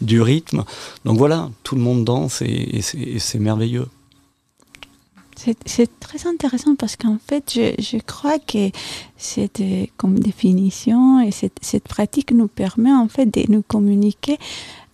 du 0.00 0.22
rythme. 0.22 0.64
Donc 1.04 1.18
voilà, 1.18 1.50
tout 1.62 1.74
le 1.74 1.82
monde 1.82 2.06
danse 2.06 2.40
et, 2.40 2.80
c'est 3.18 3.38
merveilleux. 3.38 3.86
C'est 5.36 6.00
très 6.00 6.26
intéressant 6.26 6.74
parce 6.74 6.96
qu'en 6.96 7.18
fait, 7.26 7.52
je, 7.54 7.74
je, 7.82 7.98
crois 7.98 8.38
que 8.38 8.70
cette 9.16 9.62
comme 9.96 10.18
définition 10.18 11.20
et 11.20 11.30
cette, 11.30 11.58
cette, 11.60 11.88
pratique 11.88 12.32
nous 12.32 12.48
permet 12.48 12.92
en 12.92 13.08
fait 13.08 13.26
de 13.26 13.50
nous 13.50 13.62
communiquer 13.62 14.38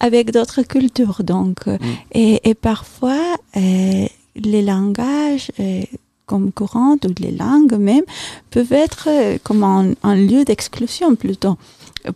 avec 0.01 0.33
d'autres 0.33 0.63
cultures. 0.63 1.23
Donc, 1.25 1.67
mm. 1.67 1.79
et, 2.13 2.51
et, 2.51 2.55
parfois, 2.55 3.37
euh, 3.57 4.07
les 4.37 4.63
langages 4.63 5.53
euh, 5.61 5.83
comme 6.27 6.53
courants 6.53 6.97
ou 7.05 7.15
les 7.19 7.33
langues 7.33 7.75
même 7.75 8.05
peuvent 8.51 8.73
être 8.73 9.09
euh, 9.09 9.39
comme 9.43 9.65
un, 9.65 9.93
un 10.03 10.15
lieu 10.15 10.45
d'exclusion 10.45 11.17
plutôt 11.17 11.57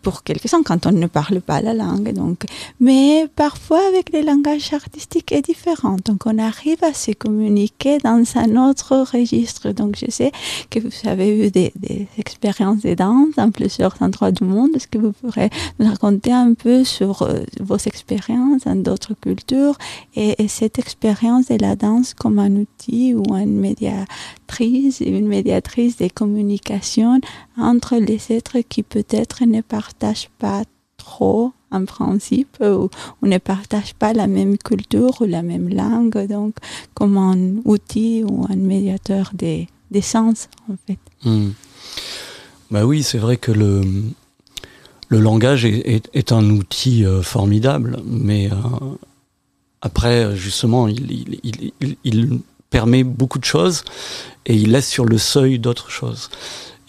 pour 0.03 0.23
quelques-uns 0.23 0.63
quand 0.63 0.87
on 0.87 0.93
ne 0.93 1.07
parle 1.07 1.41
pas 1.41 1.61
la 1.61 1.75
langue. 1.75 2.13
Donc, 2.13 2.45
mais 2.81 3.27
parfois 3.37 3.81
avec 3.89 4.11
les 4.13 4.23
langages 4.23 4.73
artistiques 4.73 5.33
est 5.33 5.43
différent. 5.43 5.97
Donc, 6.05 6.27
on 6.27 6.39
arrive 6.39 6.83
à 6.83 6.93
se 6.93 7.13
communiquer 7.13 7.99
dans 7.99 8.25
un 8.37 8.69
autre 8.69 9.05
registre. 9.13 9.73
Donc, 9.73 9.97
je 9.97 10.11
sais 10.11 10.33
que 10.71 10.79
vous 10.79 11.09
avez 11.09 11.47
eu 11.47 11.51
des, 11.51 11.73
expériences 12.19 12.83
de 12.83 12.95
danse 12.95 13.35
dans 13.37 13.51
plusieurs 13.51 13.95
endroits 14.01 14.31
du 14.31 14.45
monde. 14.45 14.71
Est-ce 14.75 14.89
que 14.89 14.99
vous 14.99 15.13
pourrez 15.13 15.51
nous 15.79 15.89
raconter 15.89 16.33
un 16.33 16.55
peu 16.55 16.85
sur 16.85 17.23
euh, 17.23 17.41
vos 17.61 17.77
expériences 17.77 18.63
dans 18.65 18.77
d'autres 18.77 19.15
cultures 19.15 19.77
et, 20.15 20.43
et, 20.43 20.49
cette 20.49 20.79
expérience 20.79 21.47
de 21.47 21.57
la 21.61 21.77
danse 21.77 22.15
comme 22.15 22.39
un 22.39 22.55
outil 22.57 23.15
ou 23.15 23.35
une 23.35 23.61
médiatrice, 24.61 25.01
une 25.01 25.27
médiatrice 25.27 25.97
des 25.97 26.11
communications 26.11 27.21
entre 27.57 27.97
les 27.97 28.21
êtres 28.31 28.59
qui 28.69 28.83
peut-être 28.83 29.45
ne 29.45 29.61
partagent 29.61 30.31
pas 30.39 30.65
trop 30.97 31.53
en 31.71 31.85
principe 31.85 32.57
ou, 32.61 32.89
ne 33.23 33.39
partagent 33.39 33.95
pas 33.95 34.13
la 34.13 34.27
même 34.27 34.57
culture 34.59 35.21
ou 35.21 35.25
la 35.25 35.43
même 35.43 35.69
langue, 35.69 36.27
donc 36.29 36.55
comme 36.95 37.17
un 37.19 37.57
outil 37.65 38.23
ou 38.25 38.47
un 38.49 38.57
médiateur 38.57 39.33
des, 39.35 39.69
sens 40.01 40.49
en 40.71 40.75
fait. 40.87 40.99
Hmm. 41.25 41.51
Bah 42.71 42.85
oui, 42.85 43.03
c'est 43.03 43.19
vrai 43.19 43.37
que 43.37 43.53
le, 43.53 43.83
le 45.09 45.21
langage 45.21 45.65
est, 45.65 46.33
un 46.33 46.51
outil 46.51 47.05
euh, 47.05 47.23
formidable, 47.23 47.99
mais 48.05 48.51
euh, 48.51 48.57
après, 49.83 50.35
justement, 50.35 50.89
il, 50.89 51.39
il, 52.03 52.41
permet 52.75 53.05
beaucoup 53.05 53.39
de 53.39 53.45
choses 53.45 53.85
et 54.47 54.57
il 54.57 54.73
laisse 54.73 54.89
sur 54.89 55.05
le 55.05 55.17
seuil 55.17 55.61
d'autres 55.61 55.91
choses. 55.91 56.29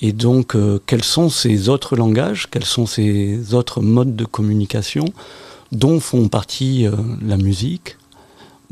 Et 0.02 0.14
donc, 0.14 0.56
euh, 0.56 0.80
quels 0.88 1.04
sont 1.04 1.30
ces 1.30 1.70
autres 1.70 1.96
langages, 1.96 2.48
quels 2.50 2.66
sont 2.66 2.88
ces 2.88 3.54
autres 3.54 3.82
modes 3.82 4.16
de 4.16 4.26
communication 4.26 5.06
dont 5.72 6.00
font 6.00 6.28
partie 6.28 6.88
euh, 6.88 6.92
la 7.22 7.38
musique, 7.38 7.98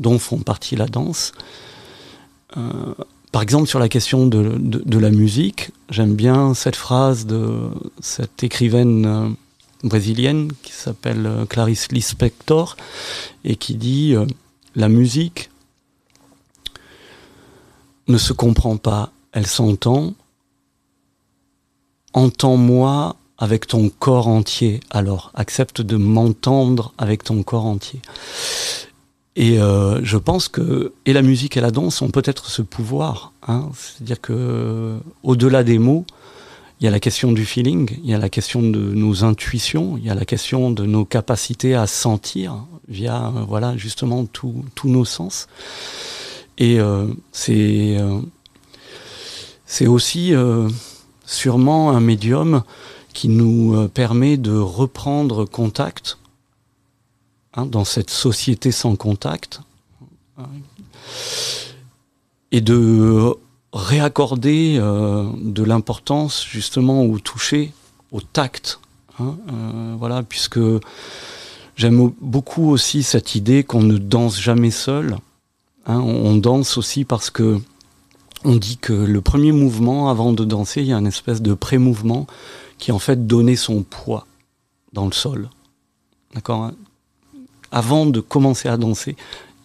dont 0.00 0.18
font 0.18 0.38
partie 0.38 0.74
la 0.74 0.86
danse 0.86 1.30
euh, 2.56 2.94
Par 3.30 3.42
exemple, 3.42 3.68
sur 3.68 3.78
la 3.78 3.88
question 3.88 4.26
de, 4.26 4.56
de, 4.58 4.82
de 4.84 4.98
la 4.98 5.10
musique, 5.10 5.70
j'aime 5.90 6.16
bien 6.16 6.52
cette 6.52 6.76
phrase 6.76 7.26
de 7.26 7.70
cette 8.00 8.42
écrivaine 8.42 9.36
brésilienne 9.84 10.50
qui 10.64 10.72
s'appelle 10.72 11.46
Clarice 11.48 11.92
Lispector 11.92 12.76
et 13.44 13.54
qui 13.54 13.76
dit 13.76 14.16
La 14.74 14.88
musique 14.88 15.50
ne 18.08 18.18
se 18.18 18.32
comprend 18.32 18.76
pas, 18.76 19.10
elle 19.32 19.46
s'entend 19.46 20.14
entends-moi 22.14 23.16
avec 23.36 23.66
ton 23.66 23.90
corps 23.90 24.28
entier. 24.28 24.80
Alors, 24.90 25.30
accepte 25.34 25.82
de 25.82 25.96
m'entendre 25.96 26.94
avec 26.96 27.24
ton 27.24 27.42
corps 27.42 27.66
entier. 27.66 28.00
Et 29.36 29.58
euh, 29.58 30.02
je 30.04 30.16
pense 30.16 30.46
que 30.46 30.92
et 31.06 31.12
la 31.12 31.22
musique 31.22 31.56
et 31.56 31.60
la 31.60 31.72
danse 31.72 32.00
ont 32.00 32.10
peut-être 32.10 32.48
ce 32.48 32.62
pouvoir. 32.62 33.32
Hein, 33.46 33.68
C'est-à-dire 33.74 34.20
que 34.20 34.96
au-delà 35.24 35.64
des 35.64 35.78
mots, 35.78 36.06
il 36.80 36.84
y 36.84 36.86
a 36.86 36.90
la 36.90 37.00
question 37.00 37.32
du 37.32 37.44
feeling, 37.44 37.90
il 38.04 38.10
y 38.10 38.14
a 38.14 38.18
la 38.18 38.28
question 38.28 38.62
de 38.62 38.78
nos 38.78 39.24
intuitions, 39.24 39.96
il 39.98 40.04
y 40.04 40.10
a 40.10 40.14
la 40.14 40.24
question 40.24 40.70
de 40.70 40.84
nos 40.84 41.04
capacités 41.04 41.74
à 41.74 41.88
sentir 41.88 42.64
via 42.86 43.32
voilà 43.48 43.76
justement 43.76 44.24
tous 44.26 44.64
nos 44.84 45.04
sens. 45.04 45.48
Et 46.58 46.78
euh, 46.78 47.06
c'est 47.32 47.96
euh, 47.98 48.20
c'est 49.66 49.86
aussi 49.86 50.34
euh, 50.34 50.68
sûrement 51.26 51.90
un 51.90 52.00
médium 52.00 52.62
qui 53.12 53.28
nous 53.28 53.88
permet 53.94 54.36
de 54.36 54.56
reprendre 54.56 55.44
contact 55.44 56.18
hein, 57.54 57.64
dans 57.66 57.84
cette 57.84 58.10
société 58.10 58.72
sans 58.72 58.96
contact 58.96 59.60
et 62.50 62.60
de 62.60 63.32
réaccorder 63.72 64.78
de 64.78 65.62
l'importance 65.62 66.44
justement 66.44 67.04
au 67.04 67.20
toucher, 67.20 67.72
au 68.10 68.20
tact. 68.20 68.80
Hein, 69.20 69.36
voilà, 69.96 70.24
puisque 70.24 70.58
j'aime 71.76 72.10
beaucoup 72.20 72.68
aussi 72.70 73.04
cette 73.04 73.36
idée 73.36 73.62
qu'on 73.62 73.82
ne 73.82 73.96
danse 73.96 74.40
jamais 74.40 74.72
seul. 74.72 75.18
Hein, 75.86 76.00
on, 76.00 76.36
danse 76.36 76.78
aussi 76.78 77.04
parce 77.04 77.30
que 77.30 77.60
on 78.44 78.56
dit 78.56 78.78
que 78.78 78.92
le 78.92 79.20
premier 79.20 79.52
mouvement, 79.52 80.08
avant 80.08 80.32
de 80.32 80.44
danser, 80.44 80.80
il 80.80 80.86
y 80.88 80.92
a 80.92 80.98
une 80.98 81.06
espèce 81.06 81.42
de 81.42 81.54
pré-mouvement 81.54 82.26
qui 82.78 82.92
en 82.92 82.98
fait 82.98 83.26
donnait 83.26 83.56
son 83.56 83.82
poids 83.82 84.26
dans 84.92 85.06
le 85.06 85.12
sol. 85.12 85.50
D'accord 86.34 86.64
hein? 86.64 86.74
Avant 87.70 88.06
de 88.06 88.20
commencer 88.20 88.68
à 88.68 88.76
danser, 88.76 89.16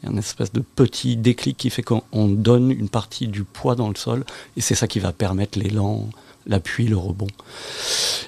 il 0.02 0.06
y 0.06 0.10
a 0.10 0.12
une 0.12 0.18
espèce 0.18 0.52
de 0.52 0.62
petit 0.62 1.16
déclic 1.16 1.58
qui 1.58 1.70
fait 1.70 1.84
qu'on 1.84 2.28
donne 2.28 2.72
une 2.72 2.90
partie 2.90 3.28
du 3.28 3.44
poids 3.44 3.76
dans 3.76 3.90
le 3.90 3.96
sol 3.96 4.26
et 4.58 4.62
c'est 4.62 4.76
ça 4.76 4.88
qui 4.88 5.00
va 5.00 5.12
permettre 5.12 5.60
l'élan, 5.60 6.10
l'appui, 6.48 6.88
le 6.88 6.98
rebond. 6.98 7.28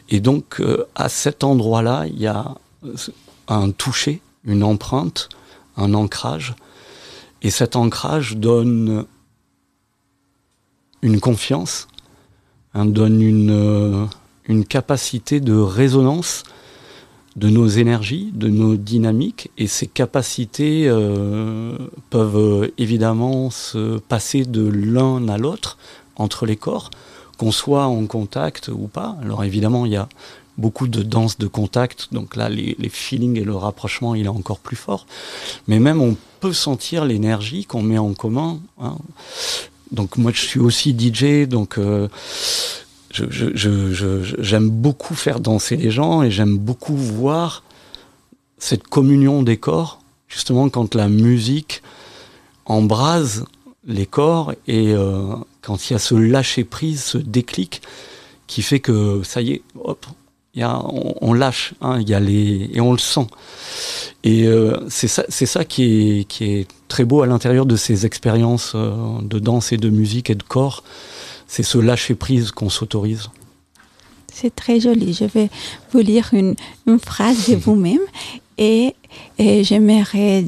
Et 0.09 0.19
donc 0.19 0.59
euh, 0.59 0.85
à 0.95 1.09
cet 1.09 1.43
endroit-là, 1.43 2.05
il 2.07 2.19
y 2.19 2.27
a 2.27 2.55
un 3.47 3.71
toucher, 3.71 4.21
une 4.43 4.63
empreinte, 4.63 5.29
un 5.77 5.93
ancrage. 5.93 6.55
Et 7.41 7.49
cet 7.49 7.75
ancrage 7.75 8.37
donne 8.37 9.05
une 11.01 11.19
confiance, 11.19 11.87
hein, 12.73 12.85
donne 12.85 13.21
une, 13.21 13.51
euh, 13.51 14.05
une 14.47 14.65
capacité 14.65 15.39
de 15.39 15.55
résonance 15.55 16.43
de 17.35 17.49
nos 17.49 17.67
énergies, 17.67 18.31
de 18.33 18.49
nos 18.49 18.75
dynamiques, 18.75 19.51
et 19.57 19.67
ces 19.67 19.87
capacités 19.87 20.87
euh, 20.87 21.77
peuvent 22.09 22.71
évidemment 22.77 23.49
se 23.49 23.99
passer 23.99 24.43
de 24.43 24.67
l'un 24.67 25.27
à 25.29 25.37
l'autre 25.37 25.77
entre 26.17 26.45
les 26.45 26.57
corps, 26.57 26.91
qu'on 27.37 27.51
soit 27.51 27.85
en 27.85 28.05
contact 28.05 28.69
ou 28.73 28.87
pas. 28.87 29.17
Alors 29.21 29.43
évidemment, 29.43 29.85
il 29.85 29.93
y 29.93 29.97
a 29.97 30.09
beaucoup 30.57 30.87
de 30.87 31.01
danse 31.01 31.37
de 31.37 31.47
contact, 31.47 32.09
donc 32.11 32.35
là, 32.35 32.49
les, 32.49 32.75
feelings 32.89 33.37
et 33.37 33.43
le 33.43 33.55
rapprochement, 33.55 34.13
il 34.13 34.25
est 34.25 34.29
encore 34.29 34.59
plus 34.59 34.75
fort. 34.75 35.07
Mais 35.67 35.79
même, 35.79 36.15
peut 36.41 36.53
sentir 36.53 37.05
l'énergie 37.05 37.65
qu'on 37.65 37.83
met 37.83 37.97
en 37.97 38.13
commun. 38.13 38.59
Hein. 38.81 38.97
Donc 39.91 40.17
moi, 40.17 40.31
je 40.33 40.41
suis 40.41 40.59
aussi 40.59 40.95
DJ, 40.97 41.47
donc... 41.47 41.77
Euh, 41.77 42.07
j'aime 43.13 44.69
beaucoup 44.69 45.15
faire 45.15 45.41
danser 45.41 45.75
les 45.75 45.91
gens 45.91 46.23
et 46.23 46.31
j'aime 46.31 46.57
beaucoup 46.57 46.95
voir 46.95 47.63
cette 48.57 48.87
communion 48.87 49.43
des 49.43 49.57
corps, 49.57 49.99
justement 50.29 50.69
quand 50.69 50.95
la 50.95 51.09
musique 51.09 51.81
embrase 52.65 53.45
les 53.85 54.05
corps 54.05 54.53
et 54.67 54.93
euh, 54.93 55.35
quand 55.61 55.89
il 55.89 55.93
y 55.93 55.95
a 55.95 55.99
ce 55.99 56.15
lâcher 56.15 56.63
prise, 56.63 57.03
ce 57.03 57.17
déclic 57.17 57.81
qui 58.47 58.61
fait 58.61 58.79
que 58.79 59.21
ça 59.23 59.41
y 59.41 59.51
est, 59.51 59.61
hop, 59.83 60.05
y 60.55 60.61
a, 60.63 60.81
on, 60.83 61.33
lâche, 61.33 61.73
hein, 61.81 62.01
y 62.01 62.13
a 62.13 62.19
les, 62.19 62.69
et 62.73 62.81
on 62.81 62.91
le 62.91 62.97
sent. 62.97 63.27
Et 64.23 64.47
euh, 64.47 64.77
c'est 64.89 65.07
ça, 65.07 65.23
c'est 65.29 65.45
ça 65.45 65.65
qui 65.65 66.19
est, 66.19 66.23
qui 66.25 66.43
est 66.45 66.67
très 66.87 67.05
beau 67.05 67.21
à 67.21 67.27
l'intérieur 67.27 67.65
de 67.65 67.75
ces 67.75 68.05
expériences 68.05 68.73
euh, 68.75 68.91
de 69.21 69.39
danse 69.39 69.71
et 69.71 69.77
de 69.77 69.89
musique 69.89 70.29
et 70.29 70.35
de 70.35 70.43
corps 70.43 70.83
c'est 71.51 71.63
ce 71.63 71.77
lâcher 71.77 72.15
prise 72.15 72.51
qu'on 72.51 72.69
s'autorise. 72.69 73.27
C'est 74.33 74.55
très 74.55 74.79
joli. 74.79 75.13
Je 75.13 75.25
vais 75.25 75.49
vous 75.91 75.99
lire 75.99 76.29
une, 76.31 76.55
phrase 76.97 77.49
de 77.49 77.55
vous-même 77.65 77.99
et, 78.57 78.95
j'aimerais 79.37 80.45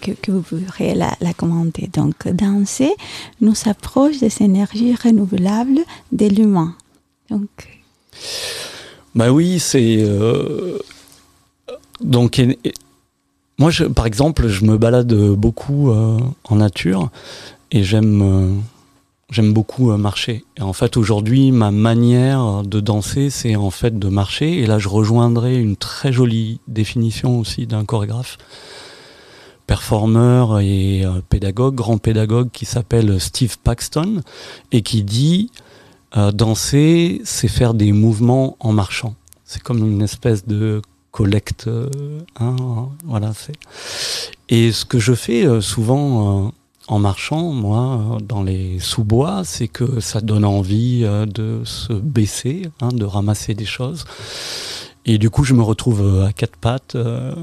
que, 0.00 0.30
vous 0.30 0.42
pourriez 0.42 0.94
la, 0.94 1.34
commenter. 1.36 1.90
Donc, 1.92 2.28
danser 2.28 2.92
nous 3.40 3.56
approche 3.66 4.18
des 4.18 4.42
énergies 4.42 4.94
renouvelables 4.94 5.80
de 6.12 6.26
l'humain. 6.26 6.76
Donc. 7.28 7.48
Bah 9.14 9.30
oui, 9.30 9.58
c'est. 9.58 9.98
Euh, 9.98 10.78
donc, 12.00 12.42
moi, 13.58 13.70
par 13.94 14.06
exemple, 14.06 14.48
je 14.48 14.64
me 14.64 14.78
balade 14.78 15.14
beaucoup 15.14 15.90
euh, 15.90 16.18
en 16.44 16.56
nature 16.56 17.10
et 17.70 17.84
j'aime. 17.84 18.22
Euh, 18.22 18.54
j'aime 19.30 19.52
beaucoup 19.52 19.94
marcher. 19.96 20.44
Et 20.58 20.62
en 20.62 20.72
fait, 20.72 20.96
aujourd'hui, 20.96 21.52
ma 21.52 21.70
manière 21.70 22.62
de 22.64 22.80
danser, 22.80 23.30
c'est 23.30 23.56
en 23.56 23.70
fait 23.70 23.98
de 23.98 24.08
marcher. 24.08 24.58
Et 24.58 24.66
là, 24.66 24.78
je 24.78 24.88
rejoindrai 24.88 25.56
une 25.56 25.76
très 25.76 26.12
jolie 26.12 26.60
définition 26.68 27.38
aussi 27.38 27.66
d'un 27.66 27.86
chorégraphe, 27.86 28.36
performeur 29.66 30.60
et 30.60 31.04
pédagogue, 31.30 31.74
grand 31.74 31.96
pédagogue 31.96 32.50
qui 32.52 32.66
s'appelle 32.66 33.18
Steve 33.20 33.56
Paxton 33.58 34.20
et 34.70 34.82
qui 34.82 35.02
dit 35.02 35.50
euh, 36.16 36.32
danser, 36.32 37.20
c'est 37.24 37.48
faire 37.48 37.74
des 37.74 37.92
mouvements 37.92 38.56
en 38.60 38.72
marchant. 38.72 39.14
C'est 39.44 39.62
comme 39.62 39.78
une 39.78 40.02
espèce 40.02 40.46
de 40.46 40.82
collecte. 41.10 41.68
Hein, 42.40 42.56
voilà, 43.04 43.32
c'est. 43.34 43.54
Et 44.48 44.72
ce 44.72 44.84
que 44.84 44.98
je 44.98 45.14
fais 45.14 45.60
souvent 45.60 46.52
en 46.88 46.98
marchant, 46.98 47.52
moi, 47.52 48.18
dans 48.22 48.42
les 48.42 48.78
sous-bois, 48.78 49.42
c'est 49.44 49.68
que 49.68 50.00
ça 50.00 50.20
donne 50.20 50.44
envie 50.44 51.02
euh, 51.04 51.26
de 51.26 51.62
se 51.64 51.92
baisser, 51.92 52.68
hein, 52.80 52.88
de 52.88 53.04
ramasser 53.04 53.54
des 53.54 53.64
choses. 53.64 54.04
Et 55.04 55.18
du 55.18 55.30
coup, 55.30 55.44
je 55.44 55.54
me 55.54 55.62
retrouve 55.62 56.02
euh, 56.02 56.26
à 56.26 56.32
quatre 56.32 56.56
pattes. 56.56 56.94
Euh, 56.94 57.34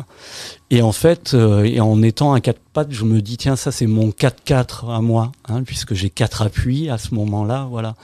et 0.69 0.81
en 0.81 0.91
fait, 0.91 1.33
et 1.33 1.81
en 1.81 2.01
étant 2.01 2.33
à 2.33 2.41
quatre 2.41 2.61
pattes, 2.73 2.91
je 2.91 3.03
me 3.03 3.21
dis 3.21 3.37
tiens, 3.37 3.55
ça 3.55 3.71
c'est 3.71 3.87
mon 3.87 4.09
4-4 4.09 4.93
à 4.93 5.01
moi, 5.01 5.31
hein, 5.47 5.63
puisque 5.63 5.93
j'ai 5.93 6.09
quatre 6.09 6.41
appuis 6.41 6.89
à 6.89 6.97
ce 6.97 7.15
moment-là, 7.15 7.67
voilà. 7.69 7.95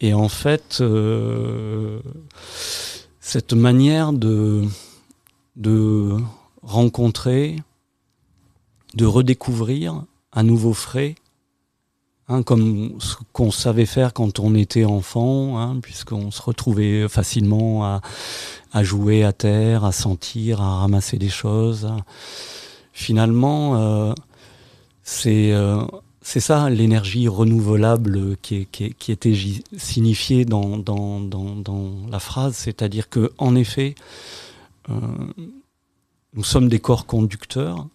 Et 0.00 0.12
en 0.12 0.28
fait, 0.28 0.82
cette 3.20 3.52
manière 3.52 4.12
de 4.12 4.64
de 5.56 6.16
rencontrer, 6.62 7.56
de 8.94 9.06
redécouvrir, 9.06 10.04
un 10.32 10.42
nouveau 10.42 10.72
frais, 10.72 11.14
hein, 12.28 12.42
comme 12.42 13.00
ce 13.00 13.16
qu'on 13.32 13.50
savait 13.50 13.86
faire 13.86 14.12
quand 14.12 14.40
on 14.40 14.54
était 14.54 14.84
enfant, 14.84 15.58
hein, 15.58 15.78
puisqu'on 15.80 16.30
se 16.30 16.42
retrouvait 16.42 17.08
facilement 17.08 17.84
à, 17.84 18.82
jouer 18.82 19.24
à 19.24 19.32
terre, 19.32 19.84
à 19.84 19.92
sentir, 19.92 20.60
à 20.60 20.78
ramasser 20.80 21.18
des 21.18 21.28
choses. 21.28 21.92
Finalement, 22.92 23.76
euh, 23.76 24.12
c'est 25.02 25.52
euh, 25.52 25.82
c'est 26.22 26.40
ça 26.40 26.70
l'énergie 26.70 27.26
renouvelable 27.26 28.36
qui, 28.42 28.68
était 29.08 29.34
signifiée 29.76 30.44
dans 30.44 30.84
la 32.10 32.18
phrase, 32.20 32.54
c'est-à-dire 32.54 33.08
que 33.08 33.32
en 33.38 33.56
effet, 33.56 33.96
euh, 34.88 34.94
nous 36.34 36.44
sommes 36.44 36.68
des 36.68 36.78
corps 36.78 37.06
conducteurs 37.06 37.88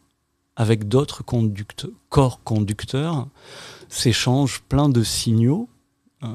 avec 0.57 0.87
d'autres 0.87 1.23
corps 2.09 2.43
conducteurs, 2.43 3.27
s'échangent 3.89 4.62
plein 4.67 4.89
de 4.89 5.04
signaux 5.04 5.69
euh, 6.23 6.28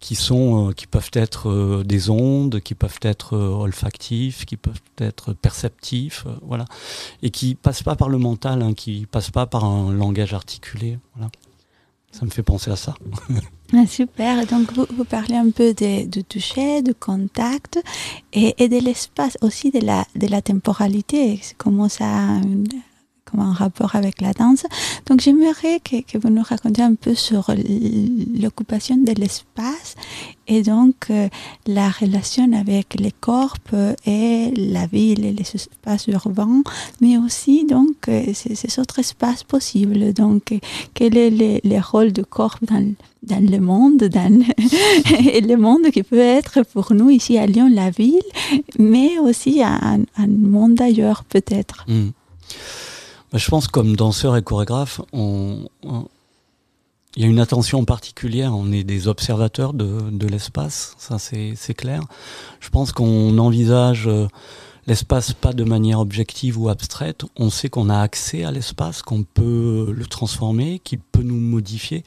qui 0.00 0.14
sont, 0.14 0.68
euh, 0.68 0.72
qui 0.72 0.86
peuvent 0.86 1.10
être 1.12 1.48
euh, 1.48 1.82
des 1.84 2.08
ondes, 2.08 2.60
qui 2.60 2.74
peuvent 2.74 3.00
être 3.02 3.36
olfactifs, 3.36 4.44
qui 4.44 4.56
peuvent 4.56 4.80
être 4.98 5.32
perceptifs, 5.32 6.24
voilà, 6.42 6.66
et 7.22 7.30
qui 7.30 7.56
passent 7.56 7.82
pas 7.82 7.96
par 7.96 8.08
le 8.08 8.18
mental, 8.18 8.62
hein, 8.62 8.74
qui 8.74 9.06
passent 9.06 9.32
pas 9.32 9.46
par 9.46 9.64
un 9.64 9.92
langage 9.92 10.34
articulé, 10.34 10.98
voilà. 11.16 11.30
Ça 12.10 12.24
me 12.24 12.30
fait 12.30 12.42
penser 12.42 12.70
à 12.70 12.76
ça. 12.76 12.94
Ah, 13.74 13.86
super. 13.86 14.46
Donc, 14.46 14.72
vous, 14.72 15.04
parlez 15.04 15.36
un 15.36 15.50
peu 15.50 15.74
de, 15.74 16.08
de 16.08 16.22
toucher, 16.22 16.80
de 16.80 16.94
contact 16.94 17.78
et, 18.32 18.54
et 18.56 18.70
de 18.70 18.78
l'espace, 18.78 19.36
aussi 19.42 19.70
de 19.70 19.80
la, 19.80 20.06
de 20.16 20.26
la 20.26 20.40
temporalité. 20.40 21.38
Comment 21.58 21.90
ça, 21.90 22.40
comme 23.30 23.40
un 23.40 23.52
rapport 23.52 23.94
avec 23.94 24.20
la 24.20 24.32
danse. 24.32 24.64
Donc 25.06 25.20
j'aimerais 25.20 25.80
que, 25.80 26.00
que, 26.02 26.18
vous 26.18 26.30
nous 26.30 26.42
racontiez 26.42 26.84
un 26.84 26.94
peu 26.94 27.14
sur 27.14 27.50
l'occupation 28.40 28.96
de 28.96 29.12
l'espace 29.12 29.94
et 30.46 30.62
donc 30.62 31.10
euh, 31.10 31.28
la 31.66 31.90
relation 31.90 32.50
avec 32.52 32.94
les 32.98 33.12
corps 33.12 33.56
et 34.06 34.50
la 34.56 34.86
ville 34.86 35.24
et 35.24 35.32
les 35.32 35.54
espaces 35.54 36.06
urbains, 36.06 36.62
mais 37.00 37.18
aussi 37.18 37.66
donc 37.66 38.08
euh, 38.08 38.32
ces, 38.34 38.80
autres 38.80 38.98
espaces 38.98 39.44
possibles. 39.44 40.12
Donc 40.12 40.58
quel 40.94 41.16
est 41.16 41.30
le, 41.30 41.60
le 41.62 41.80
rôle 41.80 42.12
du 42.12 42.24
corps 42.24 42.58
dans, 42.62 42.94
dans 43.22 43.44
le 43.50 43.60
monde, 43.60 44.04
dans 44.04 44.40
et 45.32 45.40
le 45.42 45.56
monde 45.56 45.90
qui 45.92 46.02
peut 46.02 46.18
être 46.18 46.62
pour 46.72 46.94
nous 46.94 47.10
ici 47.10 47.36
à 47.38 47.46
Lyon 47.46 47.70
la 47.72 47.90
ville, 47.90 48.22
mais 48.78 49.18
aussi 49.18 49.62
un, 49.62 50.00
un 50.16 50.26
monde 50.26 50.80
ailleurs 50.80 51.24
peut-être? 51.24 51.84
Mmh. 51.88 52.08
Je 53.34 53.48
pense 53.48 53.68
comme 53.68 53.94
danseur 53.94 54.36
et 54.36 54.42
chorégraphe, 54.42 55.00
on, 55.12 55.68
il 57.16 57.22
y 57.22 57.24
a 57.24 57.28
une 57.28 57.40
attention 57.40 57.84
particulière. 57.84 58.54
On 58.54 58.72
est 58.72 58.84
des 58.84 59.08
observateurs 59.08 59.74
de, 59.74 60.10
de 60.10 60.26
l'espace, 60.26 60.94
ça 60.98 61.18
c'est 61.18 61.74
clair. 61.74 62.02
Je 62.60 62.70
pense 62.70 62.92
qu'on 62.92 63.36
envisage 63.38 64.06
euh, 64.06 64.28
l'espace 64.86 65.32
pas 65.32 65.52
de 65.52 65.64
manière 65.64 66.00
objective 66.00 66.58
ou 66.58 66.68
abstraite. 66.68 67.24
On 67.36 67.50
sait 67.50 67.68
qu'on 67.68 67.90
a 67.90 67.98
accès 67.98 68.44
à 68.44 68.50
l'espace, 68.50 69.02
qu'on 69.02 69.24
peut 69.24 69.92
le 69.94 70.06
transformer, 70.06 70.78
qu'il 70.78 71.00
peut 71.00 71.22
nous 71.22 71.40
modifier. 71.40 72.04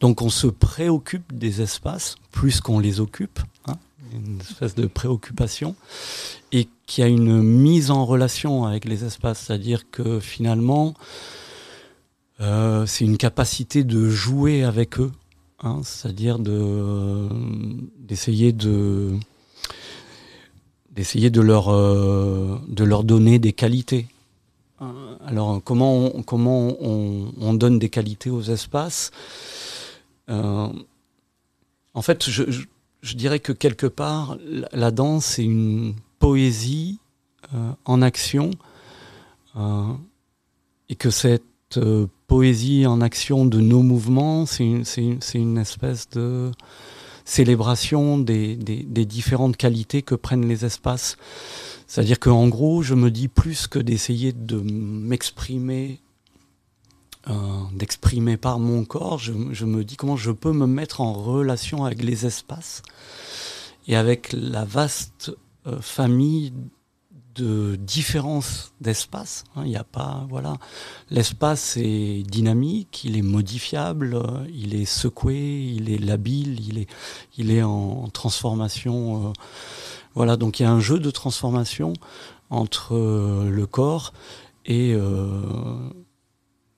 Donc 0.00 0.22
on 0.22 0.30
se 0.30 0.46
préoccupe 0.46 1.36
des 1.36 1.62
espaces 1.62 2.16
plus 2.30 2.60
qu'on 2.60 2.78
les 2.78 3.00
occupe. 3.00 3.40
Hein 3.66 3.76
une 4.12 4.40
espèce 4.40 4.74
de 4.74 4.86
préoccupation 4.86 5.74
et 6.50 6.68
qui 6.86 7.02
a 7.02 7.06
une 7.06 7.42
mise 7.42 7.90
en 7.90 8.04
relation 8.04 8.64
avec 8.64 8.84
les 8.84 9.04
espaces, 9.04 9.44
c'est-à-dire 9.46 9.90
que 9.90 10.20
finalement, 10.20 10.94
euh, 12.40 12.86
c'est 12.86 13.04
une 13.04 13.16
capacité 13.16 13.84
de 13.84 14.08
jouer 14.08 14.64
avec 14.64 14.98
eux 14.98 15.12
hein, 15.62 15.80
c'est-à-dire 15.84 16.38
de 16.38 17.28
d'essayer 17.98 18.52
de 18.52 19.12
d'essayer 20.90 21.30
de 21.30 21.40
leur 21.40 21.68
de 21.70 22.84
leur 22.84 23.04
donner 23.04 23.38
des 23.38 23.52
qualités. 23.52 24.06
Alors 25.24 25.62
comment 25.62 26.16
on, 26.16 26.22
comment 26.22 26.76
on, 26.80 27.54
donne 27.54 27.78
des 27.78 27.88
qualités 27.88 28.30
aux 28.30 28.42
espaces? 28.42 29.12
En 31.94 32.00
fait, 32.00 32.28
je, 32.28 32.64
dirais 33.16 33.40
que 33.40 33.52
quelque 33.52 33.86
part, 33.86 34.36
la, 34.72 34.90
danse 34.90 35.24
c'est 35.24 35.44
une 35.44 35.94
poésie 36.18 36.98
en 37.84 38.00
action 38.00 38.50
et 40.88 40.94
que 40.94 41.10
cette 41.10 41.42
euh, 41.78 42.06
poésie 42.26 42.86
en 42.86 43.00
action 43.00 43.46
de 43.46 43.60
nos 43.60 43.82
mouvements, 43.82 44.46
c'est 44.46 44.64
une, 44.64 45.58
espèce 45.58 46.08
de 46.10 46.50
célébration 47.24 48.18
des, 48.18 48.56
des, 48.56 49.04
différentes 49.04 49.56
qualités 49.56 50.02
que 50.02 50.14
prennent 50.14 50.46
les 50.46 50.64
espaces. 50.64 51.16
C'est-à-dire 51.86 52.18
qu'en 52.18 52.48
gros, 52.48 52.82
je 52.82 52.94
me 52.94 53.10
dis 53.10 53.28
plus 53.28 53.66
que 53.66 53.78
d'essayer 53.78 54.32
de 54.32 54.60
m'exprimer, 54.60 56.00
euh, 56.00 56.11
d'exprimer 57.72 58.36
par 58.36 58.58
mon 58.58 58.84
corps, 58.84 59.18
je, 59.18 59.32
me 59.32 59.84
dis 59.84 59.96
comment 59.96 60.16
je 60.16 60.32
peux 60.32 60.52
me 60.52 60.66
mettre 60.66 61.00
en 61.00 61.12
relation 61.12 61.84
avec 61.84 62.02
les 62.02 62.26
espaces 62.26 62.82
et 63.86 63.96
avec 63.96 64.32
la 64.32 64.64
vaste 64.64 65.32
euh, 65.66 65.80
famille 65.80 66.52
de 67.34 67.76
différence 67.76 68.74
d'espace. 68.80 69.44
Hein. 69.56 69.62
Il 69.64 69.70
n'y 69.70 69.76
a 69.76 69.84
pas, 69.84 70.26
voilà, 70.28 70.56
l'espace 71.10 71.76
est 71.78 72.22
dynamique, 72.28 73.04
il 73.04 73.16
est 73.16 73.22
modifiable, 73.22 74.20
il 74.52 74.74
est 74.74 74.84
secoué, 74.84 75.72
il 75.74 75.90
est 75.90 75.98
labile, 75.98 76.60
il 76.68 76.78
est, 76.78 76.88
il 77.38 77.50
est 77.50 77.62
en 77.62 78.08
transformation. 78.08 79.28
Euh, 79.28 79.32
voilà, 80.14 80.36
donc 80.36 80.60
il 80.60 80.64
y 80.64 80.66
a 80.66 80.70
un 80.70 80.80
jeu 80.80 80.98
de 80.98 81.10
transformation 81.10 81.94
entre 82.50 82.94
euh, 82.94 83.48
le 83.48 83.66
corps 83.66 84.12
et 84.66 84.92
euh, 84.92 85.40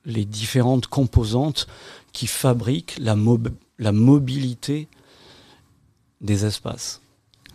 les 0.04 0.24
différentes 0.24 0.86
composantes 0.86 1.66
qui 2.12 2.26
fabriquent 2.26 2.96
la, 2.98 3.16
la 3.78 3.92
mobilité 3.92 4.88
des 6.20 6.44
espaces. 6.44 7.00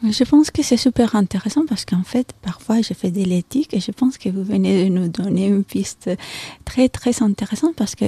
Je 0.01 0.23
pense 0.23 0.49
que 0.49 0.63
c'est 0.63 0.77
super 0.77 1.15
intéressant 1.15 1.65
parce 1.67 1.83
qu'en 1.83 2.03
fait, 2.03 2.31
parfois, 2.41 2.81
je 2.81 2.93
fais 2.93 3.12
de 3.12 3.21
l'éthique 3.21 3.73
et 3.73 3.81
je 3.81 3.91
pense 3.91 4.17
que 4.17 4.29
vous 4.29 4.43
venez 4.43 4.85
de 4.85 4.89
nous 4.89 5.09
donner 5.09 5.47
une 5.47 5.65
piste 5.65 6.09
très, 6.63 6.88
très 6.88 7.21
intéressante 7.21 7.75
parce 7.75 7.95
que 7.95 8.05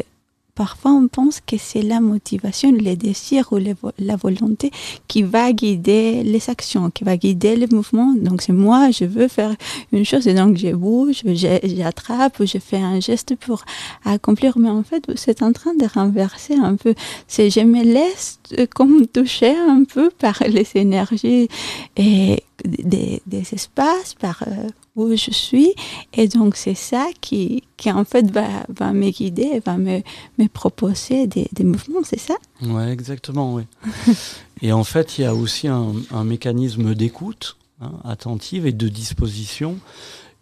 parfois 0.66 0.92
on 0.92 1.08
pense 1.08 1.42
que 1.42 1.58
c'est 1.58 1.82
la 1.82 2.00
motivation, 2.00 2.72
les 2.72 2.96
désirs 2.96 3.48
ou 3.52 3.58
la 4.12 4.16
volonté 4.16 4.70
qui 5.08 5.24
va 5.24 5.52
guider 5.54 6.22
les 6.22 6.52
actions, 6.52 6.92
qui 6.92 7.04
va 7.04 7.18
guider 7.18 7.56
les 7.56 7.66
mouvements. 7.66 8.14
Donc 8.14 8.44
c'est 8.44 8.54
moi, 8.54 8.92
je 8.92 9.06
veux 9.06 9.28
faire 9.28 9.56
une 9.92 10.06
chose 10.06 10.28
et 10.28 10.36
donc 10.36 10.58
je 10.58 10.72
bouge, 10.84 11.24
j'attrape, 11.26 12.46
je 12.46 12.60
fais 12.60 12.78
un 12.94 13.00
geste 13.00 13.36
pour 13.38 13.66
accomplir. 14.06 14.60
Mais 14.60 14.70
en 14.70 14.84
fait, 14.84 15.04
c'est 15.16 15.42
en 15.42 15.52
train 15.52 15.74
de 15.74 15.88
renverser 16.00 16.54
un 16.54 16.76
peu. 16.76 16.94
C'est 17.28 17.50
je 17.50 17.62
me 17.62 17.84
laisse 17.84 18.40
comme 18.76 19.08
toucher 19.08 19.56
un 19.58 19.84
peu 19.84 20.12
par 20.12 20.44
les 20.48 20.68
énergies 20.76 21.48
et 21.98 22.44
des, 22.66 23.22
espaces, 23.54 24.14
par 24.14 24.44
euh, 24.48 24.68
où 24.96 25.16
je 25.16 25.32
suis. 25.32 25.74
Et 26.14 26.28
donc, 26.28 26.56
c'est 26.56 26.76
ça 26.76 27.08
qui, 27.22 27.64
qui, 27.78 27.92
en 27.92 28.06
fait, 28.06 28.30
va, 28.32 28.48
va 28.70 28.94
me 28.94 29.10
guider, 29.10 29.62
va 29.66 29.78
me, 29.78 30.02
me 30.38 30.48
proposer 30.48 31.28
des, 31.28 31.48
des 31.52 31.64
mouvements, 31.64 32.02
c'est 32.04 32.20
ça? 32.20 32.36
Oui, 32.62 32.84
exactement, 32.84 33.56
oui. 33.56 33.64
et 34.62 34.72
en 34.72 34.84
fait, 34.84 35.18
il 35.18 35.22
y 35.22 35.26
a 35.26 35.36
aussi 35.36 35.68
un, 35.68 35.94
un 36.12 36.24
mécanisme 36.24 36.94
d'écoute 36.96 37.58
hein, 37.82 37.94
attentive 38.04 38.66
et 38.66 38.74
de 38.74 38.88
disposition. 38.88 39.78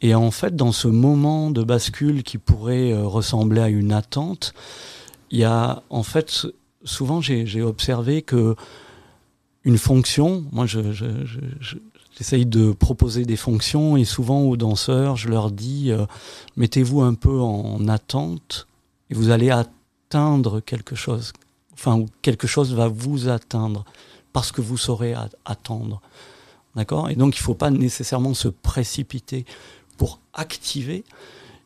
Et 0.01 0.15
en 0.15 0.31
fait, 0.31 0.55
dans 0.55 0.71
ce 0.71 0.87
moment 0.87 1.51
de 1.51 1.63
bascule 1.63 2.23
qui 2.23 2.37
pourrait 2.37 2.91
euh, 2.91 3.05
ressembler 3.05 3.61
à 3.61 3.67
une 3.67 3.91
attente, 3.91 4.53
il 5.31 5.39
y 5.39 5.43
a, 5.43 5.83
en 5.89 6.03
fait, 6.03 6.47
souvent, 6.83 7.21
j'ai 7.21 7.61
observé 7.61 8.21
que 8.21 8.55
une 9.63 9.77
fonction, 9.77 10.45
moi, 10.51 10.65
je, 10.65 10.91
je, 10.93 11.05
je, 11.59 11.75
j'essaye 12.19 12.45
de 12.45 12.73
proposer 12.73 13.23
des 13.23 13.37
fonctions 13.37 13.95
et 13.95 14.03
souvent 14.03 14.41
aux 14.41 14.57
danseurs, 14.57 15.15
je 15.15 15.29
leur 15.29 15.51
dis 15.51 15.89
euh, 15.89 16.05
mettez-vous 16.57 17.01
un 17.01 17.13
peu 17.13 17.39
en 17.39 17.87
attente 17.87 18.67
et 19.09 19.13
vous 19.13 19.29
allez 19.29 19.49
atteindre 19.49 20.59
quelque 20.59 20.95
chose. 20.95 21.31
Enfin, 21.73 22.05
quelque 22.21 22.45
chose 22.45 22.73
va 22.73 22.89
vous 22.89 23.29
atteindre 23.29 23.85
parce 24.33 24.51
que 24.51 24.59
vous 24.59 24.77
saurez 24.77 25.15
attendre. 25.45 26.01
D'accord? 26.75 27.09
Et 27.09 27.15
donc, 27.15 27.37
il 27.37 27.39
ne 27.39 27.43
faut 27.43 27.55
pas 27.55 27.71
nécessairement 27.71 28.33
se 28.33 28.49
précipiter 28.49 29.45
pour 29.97 30.19
activer, 30.33 31.03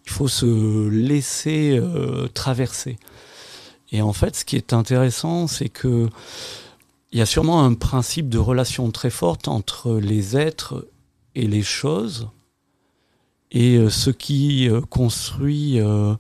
il 0.05 0.11
faut 0.11 0.27
se 0.27 0.87
laisser 0.87 1.77
euh, 1.77 2.27
traverser. 2.27 2.97
Et 3.91 4.01
en 4.01 4.13
fait, 4.13 4.35
ce 4.35 4.45
qui 4.45 4.55
est 4.55 4.73
intéressant, 4.73 5.47
c'est 5.47 5.69
que 5.69 6.09
il 7.13 7.19
y 7.19 7.21
a 7.21 7.27
sûrement 7.27 7.63
un 7.63 7.75
principe 7.75 8.27
de 8.27 8.39
relation 8.39 8.89
très 8.89 9.11
forte 9.11 9.47
entre 9.47 9.93
les 9.99 10.35
êtres 10.35 10.87
et 11.35 11.45
les 11.45 11.61
choses. 11.61 12.27
Et 13.51 13.77
euh, 13.77 13.91
ce 13.91 14.09
qui 14.09 14.67
euh, 14.67 14.81
construit 14.81 15.79
euh, 15.79 16.15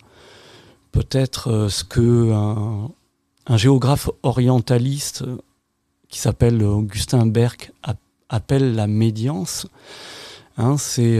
peut-être 0.91 1.67
ce 1.67 1.83
que 1.83 2.31
un, 2.31 2.91
géographe 3.57 4.11
orientaliste 4.21 5.25
qui 6.09 6.19
s'appelle 6.19 6.61
Augustin 6.61 7.25
Berck 7.25 7.71
appelle 8.29 8.75
la 8.75 8.85
médiance, 8.85 9.67
hein, 10.57 10.77
c'est 10.77 11.19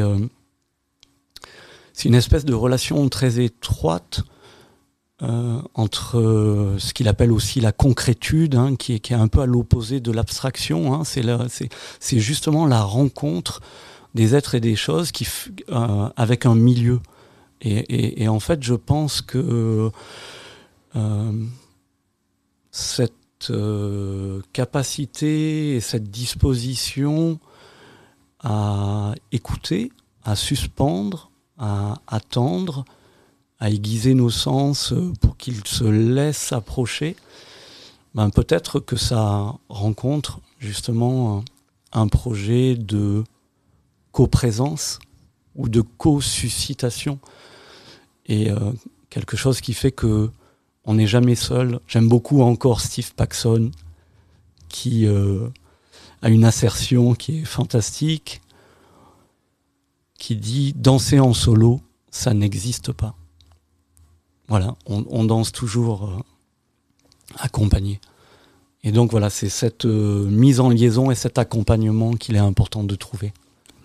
une 2.06 2.16
espèce 2.16 2.46
de 2.46 2.54
relation 2.54 3.10
très 3.10 3.44
étroite 3.44 4.22
euh, 5.22 5.62
entre 5.76 6.18
euh, 6.18 6.80
ce 6.80 6.92
qu'il 6.92 7.08
appelle 7.08 7.32
aussi 7.32 7.62
la 7.62 7.72
concrétude, 7.72 8.56
hein, 8.56 8.76
qui, 8.76 8.94
est, 8.94 9.12
un 9.12 9.28
peu 9.28 9.42
à 9.42 9.46
l'opposé 9.46 10.00
de 10.00 10.12
l'abstraction. 10.12 10.96
Hein, 10.96 11.04
c'est 11.06 12.20
justement 12.20 12.66
la 12.66 12.82
rencontre 12.82 13.62
des 14.16 14.34
êtres 14.34 14.56
et 14.56 14.60
des 14.60 14.76
choses 14.76 15.12
qui, 15.12 15.28
euh, 15.70 16.10
avec 16.18 16.48
un 16.48 16.56
milieu. 16.56 17.00
Et, 17.62 18.28
en 18.28 18.42
fait, 18.42 18.62
je 18.62 18.74
pense 18.74 19.22
que 19.22 19.90
cette 22.72 23.54
capacité 24.52 25.76
et 25.76 25.80
cette 25.80 26.12
disposition 26.12 27.40
à 28.42 29.14
écouter, 29.32 29.94
à 30.26 30.36
suspendre, 30.36 31.32
à 31.58 32.02
attendre, 32.08 32.84
à 33.64 33.70
aiguiser 33.70 34.14
nos 34.14 34.30
sens 34.30 34.92
euh, 34.92 35.14
pour 35.22 35.38
qu'ils 35.38 35.66
se 35.66 35.86
laissent 35.86 36.52
approcher, 36.52 37.16
ben 38.14 38.30
peut-être 38.30 38.82
que 38.82 38.98
ça 38.98 39.56
rencontre 39.70 40.42
justement 40.60 41.46
un 41.94 42.10
projet 42.10 42.76
de 42.76 43.24
coprésence 44.12 45.00
ou 45.56 45.70
de 45.70 45.80
co-suscitation 45.80 47.20
et 48.26 48.52
euh, 48.52 48.74
quelque 49.10 49.38
chose 49.38 49.62
qui 49.62 49.74
fait 49.74 49.94
que 49.94 50.30
on 50.84 50.96
n'est 50.96 51.08
jamais 51.08 51.36
seul. 51.36 51.80
J'aime 51.88 52.10
beaucoup 52.10 52.42
encore 52.42 52.82
Steve 52.82 53.14
Paxson 53.14 53.72
qui 54.68 55.06
euh, 55.06 55.48
a 56.22 56.28
une 56.28 56.44
assertion 56.44 57.16
qui 57.16 57.40
est 57.40 57.46
fantastique, 57.46 58.42
qui 60.20 60.36
dit 60.36 60.74
danser 60.74 61.22
en 61.22 61.34
solo, 61.34 61.80
ça 62.12 62.34
n'existe 62.34 62.92
pas. 62.92 63.16
Voilà, 64.48 64.76
on, 64.86 65.24
danse 65.24 65.52
toujours 65.52 66.04
euh, 66.04 66.20
accompagné. 67.40 68.00
Et 68.84 68.92
donc 68.92 69.12
voilà, 69.12 69.30
c'est 69.30 69.50
cette 69.50 69.86
euh, 69.86 70.26
mise 70.30 70.60
en 70.60 70.70
liaison 70.70 71.12
et 71.12 71.16
cet 71.16 71.38
accompagnement 71.38 72.14
qu'il 72.14 72.36
est 72.36 72.40
important 72.40 72.84
de 72.84 72.96
trouver. 72.96 73.32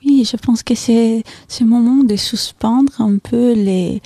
Oui, 0.04 0.28
je 0.30 0.36
pense 0.36 0.62
que 0.62 0.74
c'est 0.74 1.22
ce 1.46 1.64
moment 1.64 2.02
de 2.02 2.16
suspendre 2.16 3.00
un 3.00 3.18
peu 3.18 3.52
les, 3.52 4.02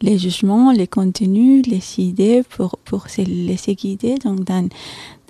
les 0.00 0.18
jugements, 0.18 0.72
les 0.72 0.88
contenus, 0.88 1.66
les 1.66 2.00
idées 2.00 2.42
pour, 2.48 2.78
pour 2.84 3.08
se 3.08 3.22
laisser 3.22 3.74
guider. 3.74 4.16
Donc, 4.16 4.44
dans, 4.44 4.68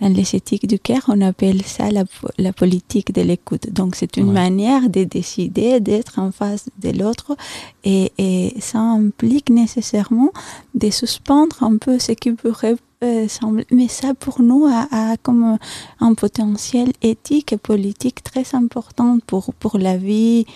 dans 0.02 0.12
les 0.12 0.34
éthiques 0.34 0.66
du 0.66 0.78
cœur, 0.78 1.02
on 1.08 1.20
appelle 1.20 1.62
ça 1.62 1.90
la, 1.90 2.04
la 2.36 2.52
politique 2.52 3.14
de 3.14 3.22
l'écoute. 3.22 3.72
Donc, 3.72 3.94
c'est 3.94 4.16
une 4.16 4.32
manière 4.32 4.90
de 4.90 5.04
décider 5.04 5.78
d'être 5.78 6.18
en 6.18 6.32
face 6.32 6.68
de 6.82 6.90
l'autre 6.90 7.36
et, 7.84 8.12
et, 8.18 8.54
ça 8.60 8.80
implique 8.80 9.48
nécessairement 9.48 10.32
de 10.74 10.90
suspendre 10.90 11.62
un 11.62 11.76
peu 11.76 11.98
ce 11.98 12.12
qui 12.12 12.32
pourrait 12.32 12.76
euh, 13.02 13.26
semble, 13.26 13.64
mais 13.72 13.88
ça 13.88 14.14
pour 14.14 14.40
nous 14.42 14.66
a, 14.66 15.16
comme 15.24 15.58
un 15.98 16.14
potentiel 16.14 16.92
éthique 17.02 17.52
et 17.52 17.56
politique 17.56 18.22
très 18.22 18.54
important 18.54 19.18
pour, 19.26 19.52
pour 19.54 19.76
la 19.76 19.96
vie 19.96 20.46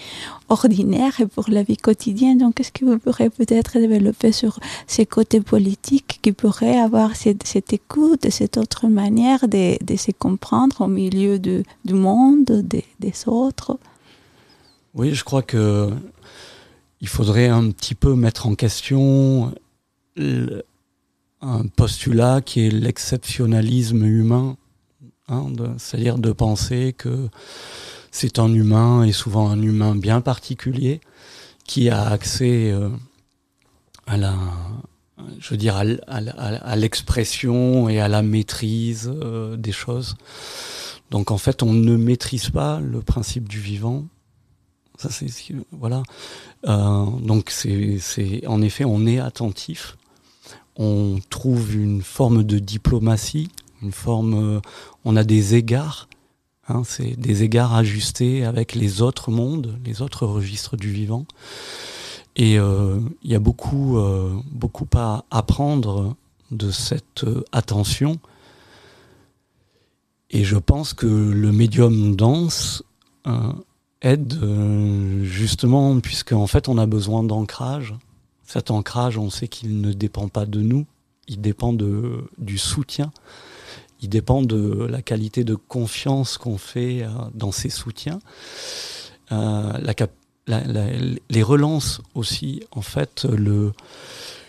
ordinaire 0.48 1.20
et 1.20 1.26
pour 1.26 1.46
la 1.48 1.64
vie 1.64 1.76
quotidienne. 1.76 2.38
Donc, 2.38 2.61
est-ce 2.61 2.70
que 2.70 2.85
vous 2.85 2.98
pourrez 3.00 3.30
peut-être 3.30 3.80
développer 3.80 4.30
sur 4.30 4.61
ces 4.87 5.06
côtés 5.06 5.40
politiques 5.40 6.20
qui 6.22 6.30
pourraient 6.30 6.78
avoir 6.78 7.16
cette, 7.16 7.44
cette 7.44 7.72
écoute, 7.72 8.30
cette 8.30 8.59
autre 8.59 8.87
manière 8.87 9.36
de, 9.44 9.96
se 9.96 10.11
comprendre 10.12 10.83
au 10.83 10.88
milieu 10.88 11.38
du 11.38 11.64
monde, 11.85 12.64
des 12.64 13.14
autres. 13.27 13.79
Oui, 14.94 15.14
je 15.14 15.25
crois 15.25 15.42
que 15.42 15.90
il 17.01 17.09
faudrait 17.09 17.49
un 17.49 17.70
petit 17.70 17.94
peu 17.94 18.14
mettre 18.14 18.46
en 18.46 18.55
question 18.55 19.53
un 21.42 21.66
postulat 21.77 22.40
qui 22.40 22.66
est 22.66 22.70
l'exceptionnalisme 22.70 24.05
humain, 24.05 24.57
hein, 25.29 25.46
c'est-à-dire 25.77 26.18
de 26.18 26.33
penser 26.33 26.94
que 26.96 27.29
c'est 28.11 28.38
un 28.38 28.53
humain 28.53 29.05
et 29.05 29.12
souvent 29.12 29.51
un 29.51 29.61
humain 29.61 29.94
bien 29.94 30.22
particulier 30.22 31.01
qui 31.64 31.90
a 31.90 32.09
accès 32.09 32.72
euh, 32.72 32.88
à 34.07 34.16
la, 34.16 34.35
je 35.38 35.50
veux 35.50 35.57
dire, 35.57 35.76
à, 35.76 36.76
l'expression 36.76 37.88
et 37.88 38.00
à 38.00 38.09
la 38.09 38.22
maîtrise 38.22 39.11
euh, 39.12 39.57
des 39.57 39.72
choses. 39.72 40.16
Donc 41.11 41.31
en 41.31 41.38
fait, 41.38 41.62
on 41.62 41.72
ne 41.72 41.96
maîtrise 41.96 42.50
pas 42.50 42.81
le 42.81 43.00
principe 43.00 43.48
du 43.48 43.61
vivant. 43.61 44.05
Ça, 44.98 45.11
c'est 45.11 45.29
voilà. 45.72 46.02
Euh, 46.66 47.07
donc 47.20 47.50
c'est, 47.50 48.46
en 48.46 48.62
effet, 48.62 48.85
on 48.85 49.07
est 49.07 49.18
attentif. 49.18 49.96
On 50.76 51.18
trouve 51.31 51.74
une 51.74 52.02
forme 52.02 52.44
de 52.44 52.59
diplomatie, 52.59 53.48
une 53.83 53.92
forme. 53.92 54.57
Euh, 54.57 54.61
on 55.05 55.16
a 55.16 55.24
des 55.24 55.55
égards. 55.55 56.09
Hein, 56.68 56.83
c'est 56.85 57.18
des 57.18 57.44
égards 57.44 57.74
ajustés 57.74 58.44
avec 58.44 58.74
les 58.74 59.00
autres 59.00 59.31
mondes, 59.31 59.79
les 59.85 60.02
autres 60.02 60.26
registres 60.26 60.76
du 60.76 60.90
vivant. 60.90 61.24
Et 62.37 62.59
euh, 62.59 63.01
il 63.22 63.31
y 63.31 63.35
a 63.35 63.38
beaucoup, 63.38 63.99
beaucoup 64.53 64.87
à 64.94 65.25
apprendre 65.31 66.16
de 66.51 66.70
cette 66.70 67.25
attention. 67.51 68.18
Et 70.31 70.44
je 70.44 70.57
pense 70.57 70.92
que 70.92 71.07
le 71.07 71.51
médium 71.53 72.14
danse 72.14 72.83
aide 74.03 74.38
euh, 74.42 75.25
justement 75.25 75.99
puisque 76.01 76.33
en 76.33 76.46
fait 76.46 76.68
on 76.68 76.79
a 76.79 76.87
besoin 76.87 77.22
d'ancrage. 77.22 77.94
Cet 78.44 78.70
ancrage, 78.70 79.18
on 79.18 79.31
sait 79.31 79.49
qu'il 79.49 79.81
ne 79.81 79.92
dépend 79.92 80.29
pas 80.29 80.46
de 80.46 80.61
nous, 80.61 80.87
il 81.27 81.40
dépend 81.40 81.72
de, 81.72 82.25
du 82.38 82.59
soutien, 82.59 83.11
il 84.01 84.09
dépend 84.09 84.42
de 84.42 84.87
la 84.88 85.03
qualité 85.03 85.42
de 85.42 85.57
confiance 85.57 86.38
qu'on 86.38 86.59
fait 86.59 87.03
euh, 87.03 87.09
dans 87.35 87.51
ces 87.51 87.70
soutiens. 87.70 88.20
Euh, 89.33 89.72
la, 89.79 89.94
les 90.46 91.42
relances 91.42 92.00
aussi, 92.14 92.62
en 92.70 92.82
fait, 92.82 93.24
le, 93.24 93.72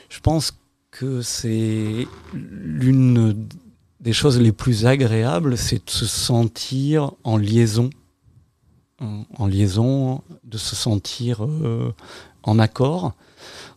je 0.10 0.20
pense 0.20 0.54
que 0.92 1.22
c'est 1.22 2.08
l'une 2.34 3.48
des 4.00 4.14
choses 4.14 4.40
les 4.40 4.52
plus 4.52 4.86
agréables, 4.86 5.58
c'est 5.58 5.86
de 5.86 5.90
se 5.90 6.06
sentir 6.06 7.12
en 7.24 7.38
liaison 7.38 7.90
en, 9.00 9.48
liaison, 9.48 10.22
de 10.44 10.58
se 10.58 10.76
sentir 10.76 11.44
euh, 11.44 11.94
en 12.44 12.60
accord, 12.60 13.14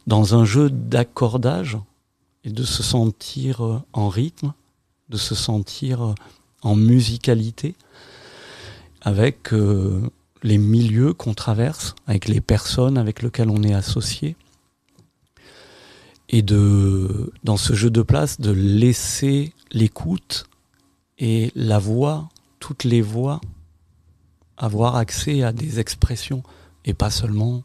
dans 0.06 0.34
un 0.34 0.44
jeu 0.44 0.70
d'accordage, 0.70 1.78
et 2.44 2.50
de 2.50 2.64
se 2.64 2.82
sentir 2.82 3.64
euh, 3.64 3.82
en 3.92 4.08
rythme, 4.08 4.54
de 5.08 5.16
se 5.16 5.34
sentir 5.34 6.02
euh, 6.02 6.14
en 6.62 6.74
musicalité, 6.74 7.74
avec 9.02 9.48
les 10.42 10.58
milieux 10.58 11.12
qu'on 11.12 11.34
traverse, 11.34 11.94
avec 12.06 12.28
les 12.28 12.40
personnes 12.40 12.98
avec 12.98 13.22
lesquelles 13.22 13.50
on 13.50 13.62
est 13.62 13.74
associé, 13.74 14.36
et 16.28 16.42
de, 16.42 17.32
dans 17.44 17.56
ce 17.56 17.74
jeu 17.74 17.90
de 17.90 18.02
place, 18.02 18.40
de 18.40 18.52
laisser 18.52 19.52
l'écoute 19.72 20.46
et 21.18 21.50
la 21.54 21.78
voix, 21.78 22.28
toutes 22.60 22.84
les 22.84 23.02
voix 23.02 23.40
avoir 24.56 24.96
accès 24.96 25.42
à 25.42 25.52
des 25.52 25.80
expressions 25.80 26.42
et 26.84 26.94
pas 26.94 27.10
seulement 27.10 27.62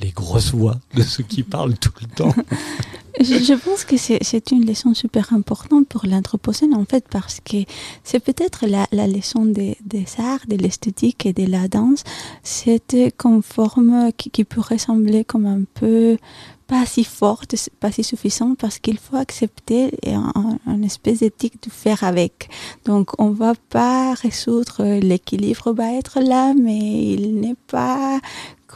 les 0.00 0.10
grosses 0.10 0.52
voix 0.54 0.78
de 0.94 1.02
ceux 1.02 1.24
qui 1.24 1.42
parlent 1.42 1.76
tout 1.76 1.92
le 2.00 2.06
temps. 2.06 2.34
Je 3.20 3.54
pense 3.54 3.84
que 3.84 3.96
c'est 3.96 4.50
une 4.50 4.66
leçon 4.66 4.92
super 4.94 5.32
importante 5.32 5.88
pour 5.88 6.06
l'anthropocène, 6.06 6.74
en 6.74 6.84
fait, 6.84 7.06
parce 7.08 7.40
que 7.40 7.58
c'est 8.04 8.20
peut-être 8.20 8.66
la, 8.66 9.06
leçon 9.06 9.46
des, 9.46 9.76
des 9.84 10.04
arts, 10.18 10.46
de 10.48 10.56
l'esthétique 10.56 11.24
et 11.26 11.32
de 11.32 11.50
la 11.50 11.68
danse. 11.68 12.04
C'était 12.42 13.10
comme 13.10 13.42
forme 13.42 14.10
qui, 14.16 14.30
qui 14.30 14.44
pourrait 14.44 14.78
sembler 14.78 15.24
comme 15.24 15.46
un 15.46 15.62
peu 15.74 16.18
pas 16.66 16.84
si 16.84 17.04
forte, 17.04 17.54
pas 17.80 17.92
si 17.92 18.02
suffisante 18.02 18.58
parce 18.58 18.78
qu'il 18.78 18.98
faut 18.98 19.16
accepter 19.16 19.92
un, 20.06 20.82
espèce 20.82 21.20
d'éthique 21.20 21.62
de 21.62 21.70
faire 21.70 22.02
avec. 22.04 22.48
Donc 22.84 23.12
on 23.18 23.30
va 23.30 23.54
pas 23.70 24.14
résoudre 24.14 24.82
l'équilibre 25.00 25.72
va 25.72 25.92
être 25.92 26.20
là, 26.20 26.54
mais 26.54 27.12
il 27.12 27.40
n'est 27.40 27.56
pas 27.68 28.20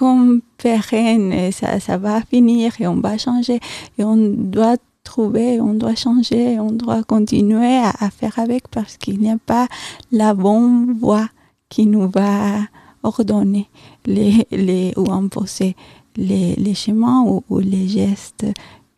comme 0.01 0.41
pérenne. 0.57 1.53
Ça, 1.53 1.79
ça 1.79 1.99
va 1.99 2.23
finir 2.23 2.73
et 2.81 2.87
on 2.87 2.97
va 2.97 3.19
changer 3.19 3.61
et 3.99 4.03
on 4.03 4.17
doit 4.17 4.79
trouver, 5.05 5.61
on 5.61 5.75
doit 5.75 5.95
changer, 5.95 6.59
on 6.59 6.73
doit 6.73 7.03
continuer 7.03 7.77
à, 7.77 8.09
faire 8.11 8.39
avec 8.39 8.69
parce 8.69 8.97
qu'il 8.97 9.19
n'y 9.21 9.31
a 9.31 9.37
pas 9.37 9.67
la 10.11 10.33
bonne 10.33 10.95
voie 10.99 11.29
qui 11.69 11.85
nous 11.87 12.09
va 12.09 12.61
ordonner 13.03 13.69
les, 14.07 14.95
ou 14.97 15.13
imposer 15.13 15.77
les, 16.17 16.55
les 16.55 16.75
schémas 16.75 17.21
ou, 17.51 17.59
les 17.59 17.87
gestes. 17.87 18.47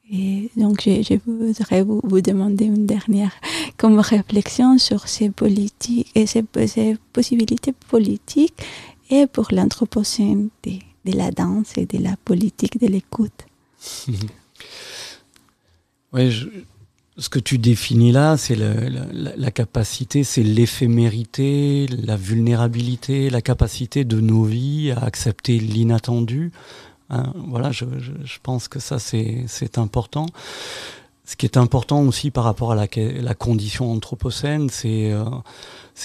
Et 0.09 0.51
donc, 0.57 0.83
je, 0.85 1.19
voudrais 1.27 1.83
vous, 1.83 2.21
demander 2.21 2.67
une 2.67 2.87
dernière 2.87 3.35
comme 3.77 3.99
réflexion 3.99 4.79
sur 4.79 5.09
ces 5.09 5.31
politiques 5.31 6.12
et 6.15 6.27
ces, 6.27 6.45
ces 6.67 6.97
possibilités 7.12 7.75
politiques 7.91 8.55
et 9.11 9.27
pour 9.27 9.49
l'anthropocène 9.51 10.49
de, 11.05 11.17
la 11.17 11.31
danse 11.31 11.77
et 11.77 11.87
de 11.87 11.99
la 11.99 12.17
politique 12.25 12.81
de 12.81 12.87
l'écoute. 12.87 13.47
oui, 16.12 16.47
ce 17.19 17.29
que 17.29 17.38
tu 17.38 17.59
définis 17.59 18.12
là, 18.12 18.37
c'est 18.37 18.57
la, 18.57 19.51
capacité, 19.51 20.25
c'est 20.25 20.43
l'éphémérité, 20.43 21.87
la 21.87 22.17
vulnérabilité, 22.17 23.31
la 23.31 23.43
capacité 23.43 24.05
de 24.05 24.21
nos 24.21 24.45
vies 24.45 24.93
à 24.93 25.05
accepter 25.05 25.59
l'inattendu, 25.59 26.53
Hein, 27.12 27.35
voilà, 27.49 27.73
je, 27.73 27.85
pense 28.43 28.69
que 28.69 28.81
ça 28.81 28.99
c'est 28.99 29.79
important. 29.79 30.27
Ce 31.25 31.37
qui 31.37 31.47
est 31.47 31.59
important 31.59 32.03
aussi 32.03 32.31
par 32.31 32.45
rapport 32.45 32.73
à 32.73 32.75
la, 32.75 33.35
condition 33.35 33.93
anthropocène, 33.93 34.71
c'est 34.71 35.12
euh, 35.12 35.25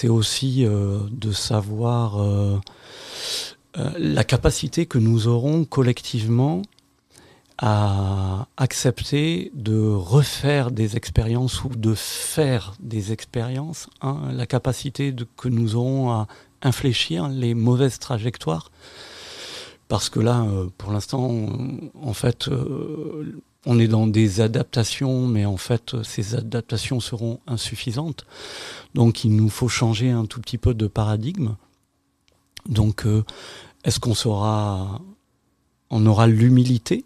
aussi 0.08 0.64
euh, 0.64 1.00
de 1.10 1.32
savoir 1.32 2.22
euh, 2.22 2.58
la 3.74 4.24
capacité 4.24 4.86
que 4.86 4.98
nous 4.98 5.28
aurons 5.28 5.64
collectivement 5.64 6.62
à 7.58 8.46
accepter 8.56 9.50
de 9.54 9.78
refaire 9.78 10.70
des 10.70 10.96
expériences 10.96 11.64
ou 11.64 11.68
de 11.68 11.94
faire 11.94 12.74
des 12.80 13.12
expériences, 13.12 13.88
hein, 14.00 14.22
la 14.32 14.46
capacité 14.46 15.14
que 15.36 15.48
nous 15.48 15.76
aurons 15.76 16.10
à 16.10 16.28
infléchir 16.62 17.28
les 17.28 17.54
mauvaises 17.54 17.98
trajectoires 17.98 18.70
parce 19.88 20.10
que 20.10 20.20
là, 20.20 20.42
euh, 20.42 20.68
pour 20.76 20.92
l'instant, 20.92 21.30
en 22.00 22.12
fait, 22.12 22.48
euh, 22.48 23.40
on 23.66 23.78
est 23.78 23.88
dans 23.88 24.06
des 24.06 24.40
adaptations, 24.40 25.26
mais 25.26 25.46
en 25.46 25.56
fait, 25.56 26.02
ces 26.02 26.34
adaptations 26.34 27.00
seront 27.00 27.40
insuffisantes. 27.46 28.26
Donc, 28.94 29.24
il 29.24 29.34
nous 29.34 29.48
faut 29.48 29.68
changer 29.68 30.10
un 30.10 30.26
tout 30.26 30.40
petit 30.40 30.58
peu 30.58 30.74
de 30.74 30.86
paradigme. 30.86 31.56
Donc, 32.68 33.06
euh, 33.06 33.24
est-ce 33.84 33.98
qu'on 34.00 34.14
sera, 34.14 35.00
on 35.90 36.06
aura 36.06 36.26
l'humilité 36.26 37.04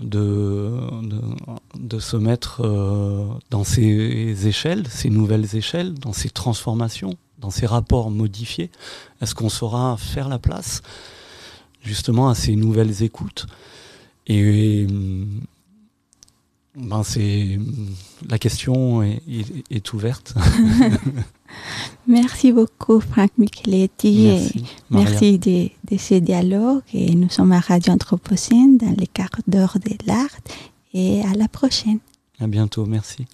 de, 0.00 0.78
se 1.98 2.16
mettre 2.16 2.62
dans 3.50 3.64
ces 3.64 4.46
échelles, 4.46 4.86
ces 4.88 5.10
nouvelles 5.10 5.56
échelles, 5.56 5.94
dans 5.94 6.12
ces 6.12 6.30
transformations, 6.30 7.16
dans 7.38 7.50
ces 7.50 7.66
rapports 7.66 8.10
modifiés? 8.10 8.70
Est-ce 9.20 9.34
qu'on 9.34 9.48
saura 9.48 9.96
faire 9.96 10.28
la 10.28 10.38
place 10.38 10.82
justement 11.82 12.28
à 12.28 12.34
ces 12.34 12.56
nouvelles 12.56 13.02
écoutes? 13.02 13.46
Ben 16.76 17.02
c'est 17.02 17.58
la 18.28 18.38
question 18.38 19.02
est, 19.02 19.22
est, 19.70 19.92
ouverte. 19.94 20.34
merci 22.06 22.52
beaucoup 22.52 23.00
Franck 23.00 23.30
Micheletti. 23.38 24.26
Merci, 24.26 24.64
merci 24.90 25.38
de, 25.38 25.70
de, 25.90 25.98
ces 25.98 26.20
dialogues. 26.20 26.82
Et 26.92 27.14
nous 27.14 27.30
sommes 27.30 27.52
à 27.52 27.60
Radio 27.60 27.94
Anthropocène 27.94 28.76
dans 28.76 28.94
les 28.98 29.06
quarts 29.06 29.40
d'heure 29.46 29.78
de 29.82 29.96
l'art. 30.06 30.36
Et 30.92 31.22
à 31.22 31.34
la 31.34 31.48
prochaine. 31.48 31.98
À 32.40 32.46
bientôt, 32.46 32.86
merci. 32.86 33.26